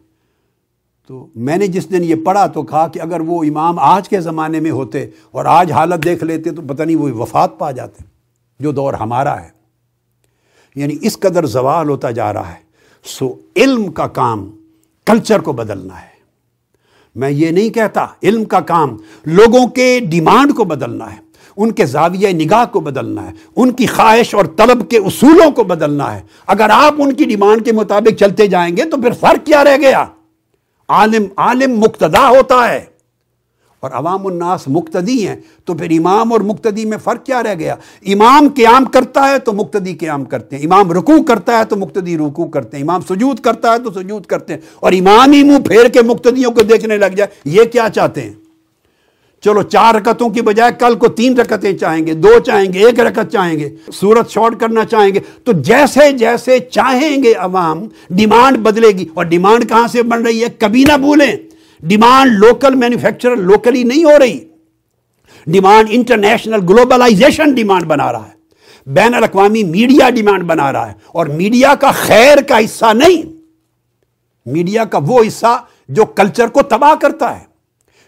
[1.07, 4.22] تو میں نے جس دن یہ پڑھا تو کہا کہ اگر وہ امام آج کے
[4.22, 8.03] زمانے میں ہوتے اور آج حالت دیکھ لیتے تو پتہ نہیں وہ وفات پا جاتے،
[8.59, 9.49] جو دور ہمارا ہے۔
[10.76, 12.59] یعنی اس قدر زوال ہوتا جا رہا ہے۔
[13.03, 14.51] سو علم کا کام
[15.05, 16.16] کلچر کو بدلنا ہے۔
[17.18, 21.18] میں یہ نہیں کہتا، علم کا کام لوگوں کے ڈیمانڈ کو بدلنا ہے،
[21.57, 25.63] ان کے زاویہ نگاہ کو بدلنا ہے، ان کی خواہش اور طلب کے اصولوں کو
[25.63, 29.45] بدلنا ہے۔ اگر آپ ان کی ڈیمانڈ کے مطابق چلتے جائیں گے تو پھر فرق
[29.45, 30.05] کیا رہ گیا؟
[30.89, 32.96] عالم عالم مقتدا ہوتا ہے۔
[33.80, 37.75] اور عوام الناس مقتدی ہیں، تو پھر امام اور مقتدی میں فرق کیا رہ گیا؟
[38.05, 42.17] امام قیام کرتا ہے تو مقتدی قیام کرتے ہیں، امام رکوع کرتا ہے تو مقتدی
[42.17, 45.67] رکوع کرتے ہیں، امام سجود کرتا ہے تو سجود کرتے ہیں اور امام ہی منہ
[45.67, 48.34] پھیر کے مقتدیوں کو دیکھنے لگ جائے، یہ کیا چاہتے ہیں؟
[49.41, 52.99] چلو چار رکتوں کی بجائے کل کو تین رکتیں چاہیں گے، دو چاہیں گے، ایک
[52.99, 58.57] رکت چاہیں گے، سورت شارٹ کرنا چاہیں گے، تو جیسے جیسے چاہیں گے عوام، ڈیمانڈ
[58.57, 61.36] بدلے گی اور ڈیمانڈ کہاں سے بن رہی ہے؟ کبھی نہ بھولیں۔
[61.82, 64.39] ڈیمانڈ لوکل مینوفیکچرر لوکلی نہیں ہو رہی۔
[65.47, 68.38] ڈیمانڈ انٹرنیشنل گلوبلائزیشن ڈیمانڈ بنا رہا ہے۔
[68.88, 73.23] بین الاقوامی میڈیا ڈیمانڈ بنا رہا ہے۔ اور میڈیا کا خیر کا حصہ نہیں۔
[74.45, 77.45] میڈیا کا وہ حصہ جو کلچر کو تباہ کرتا ہے۔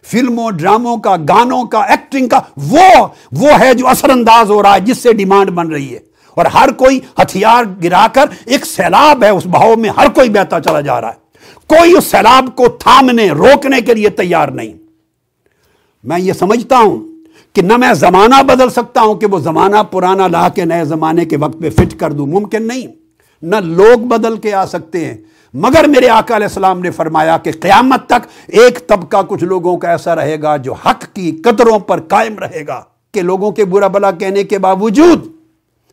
[0.04, 4.76] فلموں ڈراموں کا، گانوں کا ایکٹنگ کا، وہ وہ ہے جو اثر انداز ہو رہا
[4.76, 6.00] ہے، جس سے ڈیمانڈ بن رہی ہے۔
[6.36, 10.60] اور ہر کوئی ہتھیار گرا کر ایک سیلاب ہے، اس بہاؤ میں ہر کوئی بہتا
[10.60, 11.29] چلا جا رہا ہے۔
[11.70, 14.74] کوئی اس سیلاب کو تھامنے، روکنے کے لیے تیار نہیں۔
[16.04, 17.08] میں یہ سمجھتا ہوں
[17.54, 21.26] کہ نہ میں زمانہ بدل سکتا ہوں کہ وہ زمانہ پرانا لا کے نئے زمانے
[21.26, 22.88] کے وقت پہ فٹ کر دوں، ممکن نہیں۔
[23.42, 25.18] نہ لوگ بدل کے آ سکتے ہیں۔
[25.54, 29.92] مگر میرے آقا علیہ السلام نے فرمایا کہ قیامت تک ایک طبقہ کچھ لوگوں کا
[29.92, 33.88] ایسا رہے گا جو حق کی قدروں پر قائم رہے گا کہ لوگوں کے برا
[33.88, 35.39] بلا کہنے کے باوجود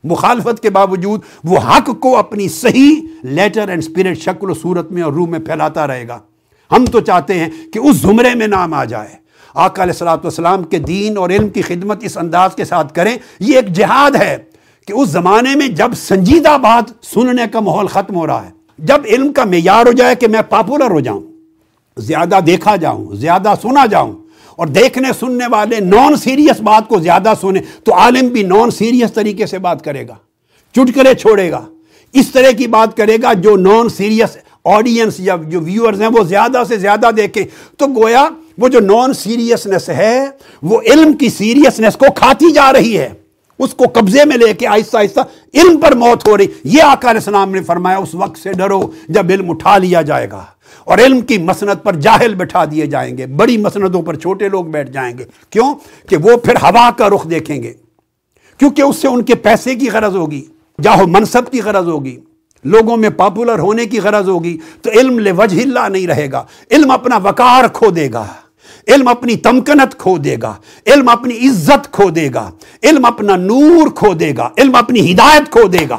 [0.07, 5.03] مخالفت کے باوجود وہ حق کو اپنی صحیح لیٹر اینڈ اسپرٹ شکل و صورت میں
[5.03, 6.19] اور روح میں پھیلاتا رہے گا۔
[6.71, 9.09] ہم تو چاہتے ہیں کہ اس زمرے میں نام آ جائے۔
[9.55, 13.17] آقا علیہ السلاۃ والسلام کے دین اور علم کی خدمت اس انداز کے ساتھ کریں۔
[13.41, 14.37] یہ ایک جہاد ہے
[14.87, 19.07] کہ اس زمانے میں جب سنجیدہ بات سننے کا ماحول ختم ہو رہا ہے، جب
[19.07, 21.21] علم کا معیار ہو جائے کہ میں پاپولر ہو جاؤں،
[21.97, 24.13] زیادہ دیکھا جاؤں، زیادہ سنا جاؤں
[24.57, 29.13] اور دیکھنے سننے والے نان سیریس بات کو زیادہ سنے تو عالم بھی نان سیریس
[29.13, 30.15] طریقے سے بات کرے گا،
[30.73, 31.65] چٹکلے چھوڑے گا۔
[32.13, 36.25] اس طرح کی بات کرے گا جو نان سیریس آڈینس یا جو ویورز ہیں وہ
[36.25, 37.45] زیادہ سے زیادہ دیکھیں۔
[37.77, 38.29] تو گویا
[38.59, 40.27] وہ جو نان سیریسنس ہے،
[40.63, 43.09] وہ علم کی سیریسنس کو کھاتی جا رہی ہے۔
[43.59, 45.21] اس کو قبضے میں لے کے آہستہ آہستہ
[45.55, 48.91] علم پر موت ہو رہی۔ یہ آقا علیہ السلام نے فرمایا، اس وقت سے ڈرو
[49.09, 50.45] جب علم اٹھا لیا جائے گا۔
[50.85, 54.65] اور علم کی مسند پر جاہل بٹھا دیے جائیں گے، بڑی مسندوں پر چھوٹے لوگ
[54.65, 55.75] بیٹھ جائیں گے۔ کیوں؟
[56.09, 57.73] کہ وہ پھر ہوا کا رخ دیکھیں گے۔
[58.59, 60.45] کیونکہ اس سے ان کے پیسے کی غرض ہوگی،
[60.83, 62.21] جاہو منصب کی غرض ہوگی،
[62.65, 66.45] لوگوں میں پاپولر ہونے کی غرض ہوگی۔ تو علم لے وجہ اللہ نہیں رہے گا۔
[66.71, 68.27] علم اپنا وقار کھو دے گا۔
[68.89, 70.55] علم اپنی تمکنت کھو دے گا۔
[70.87, 72.51] علم اپنی عزت کھو دے گا۔
[72.83, 75.99] علم اپنا نور کھو دے گا۔ علم اپنی ہدایت کھو دے گا۔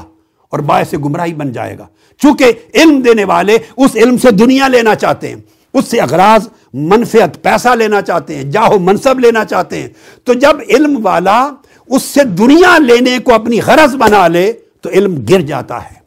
[0.50, 1.88] اور باعث گمراہی بن جائے گا۔
[2.18, 5.36] چونکہ علم دینے والے اس علم سے دنیا لینا چاہتے ہیں،
[5.74, 9.88] اس سے اغراض منفیت پیسہ لینا چاہتے ہیں جاہو منصب لینا چاہتے ہیں۔
[10.24, 11.50] تو جب علم والا
[11.88, 15.98] اس سے دنیا لینے کو اپنی غرض بنا لے، تو علم گر جاتا ہے۔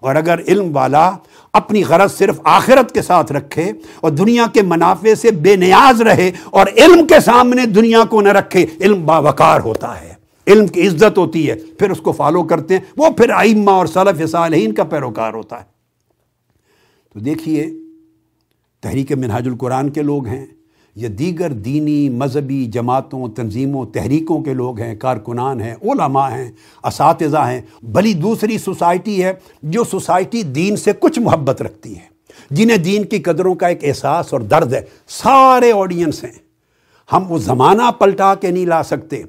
[0.00, 1.10] اور اگر علم والا
[1.52, 6.30] اپنی غرض صرف آخرت کے ساتھ رکھے اور دنیا کے منافع سے بے نیاز رہے
[6.44, 10.11] اور علم کے سامنے دنیا کو نہ رکھے، علم باوقار ہوتا ہے۔
[10.46, 13.86] علم کی عزت ہوتی ہے، پھر اس کو فالو کرتے ہیں۔ وہ پھر آئمہ اور
[13.86, 15.64] صلف صالحین کا پیروکار ہوتا ہے۔
[17.12, 17.66] تو دیکھیے،
[18.80, 20.46] تحریک منہاج القرآن کے لوگ ہیں
[20.94, 26.50] یہ دیگر دینی مذہبی جماعتوں، تنظیموں، تحریکوں کے لوگ ہیں، کارکنان ہیں، علماء ہیں،
[26.84, 29.32] اساتذہ ہیں۔ بلی دوسری سوسائٹی ہے
[29.62, 32.12] جو سوسائٹی دین سے کچھ محبت رکھتی ہے۔
[32.50, 36.38] جنہیں دین کی قدروں کا ایک احساس اور درد ہے۔ سارے آڈینس ہیں۔
[37.12, 39.22] ہم وہ زمانہ پلٹا کے نہیں لا سکتے۔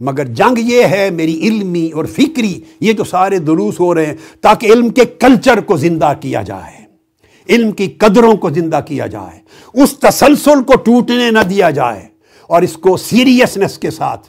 [0.00, 4.14] مگر جنگ یہ ہے میری علمی اور فکری، یہ جو سارے دروس ہو رہے ہیں،
[4.40, 6.84] تاکہ علم کے کلچر کو زندہ کیا جائے۔
[7.48, 9.40] علم کی قدروں کو زندہ کیا جائے۔
[9.82, 12.06] اس تسلسل کو ٹوٹنے نہ دیا جائے۔
[12.46, 14.26] اور اس کو سیریسنس کے ساتھ،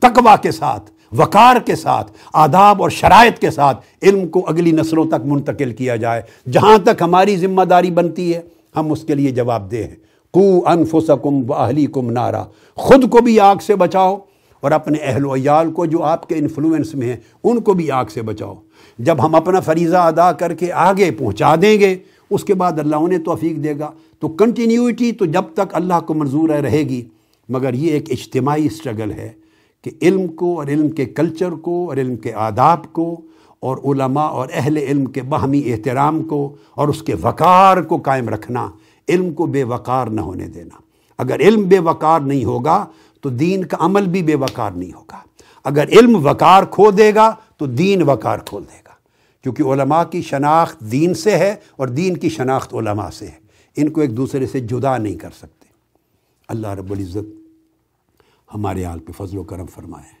[0.00, 5.04] تقوی کے ساتھ، وقار کے ساتھ، آداب اور شرائط کے ساتھ علم کو اگلی نسلوں
[5.04, 8.40] تک منتقل کیا جائے۔ جہاں تک ہماری ذمہ داری بنتی ہے،
[8.76, 9.96] ہم اس کے لیے جواب دہ ہیں۔
[10.30, 12.44] کو انفسکم و اہلی کم نارا۔
[12.74, 14.18] خود کو بھی آگ سے بچاؤ۔
[14.60, 17.90] اور اپنے اہل و عیال کو جو آپ کے انفلوئنس میں ہیں، ان کو بھی
[17.90, 18.54] آگ سے بچاؤ۔
[18.98, 21.96] جب ہم اپنا فریضہ ادا کر کے آگے پہنچا دیں گے،
[22.30, 23.90] اس کے بعد اللہ انہیں توفیق دے گا۔
[24.20, 27.04] تو کنٹینیوٹی تو جب تک اللہ کو منظور ہے رہے گی،
[27.48, 29.32] مگر یہ ایک اجتماعی اسٹرگل ہے
[29.82, 33.20] کہ علم کو اور علم کے کلچر کو اور علم کے آداب کو
[33.60, 38.28] اور علماء اور اہل علم کے باہمی احترام کو اور اس کے وقار کو قائم
[38.28, 38.70] رکھنا،
[39.08, 40.80] علم کو بے وقار نہ ہونے دینا۔
[41.18, 42.86] اگر علم بے وقار نہیں ہوگا
[43.20, 45.18] تو دین کا عمل بھی بے وقار نہیں ہوگا۔
[45.64, 48.92] اگر علم وقار کھو دے گا تو دین وقار کھول دے گا۔
[49.42, 53.38] کیونکہ علماء کی شناخت دین سے ہے اور دین کی شناخت علماء سے ہے۔
[53.76, 55.66] ان کو ایک دوسرے سے جدا نہیں کر سکتے۔
[56.48, 57.48] اللہ رب العزت
[58.54, 60.12] ہمارے حال پہ فضل و کرم فرمائے۔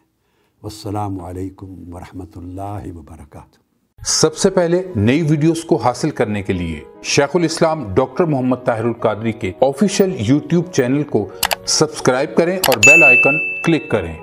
[0.62, 3.67] والسلام علیکم ورحمۃ اللہ وبرکاتہ۔
[4.04, 8.84] سب سے پہلے نئی ویڈیوز کو حاصل کرنے کے لیے شیخ الاسلام ڈاکٹر محمد طاہر
[8.84, 11.28] القادری کے آفیشیل یوٹیوب چینل کو
[11.66, 14.14] سبسکرائب کریں اور بیل آئیکن کلک کریں۔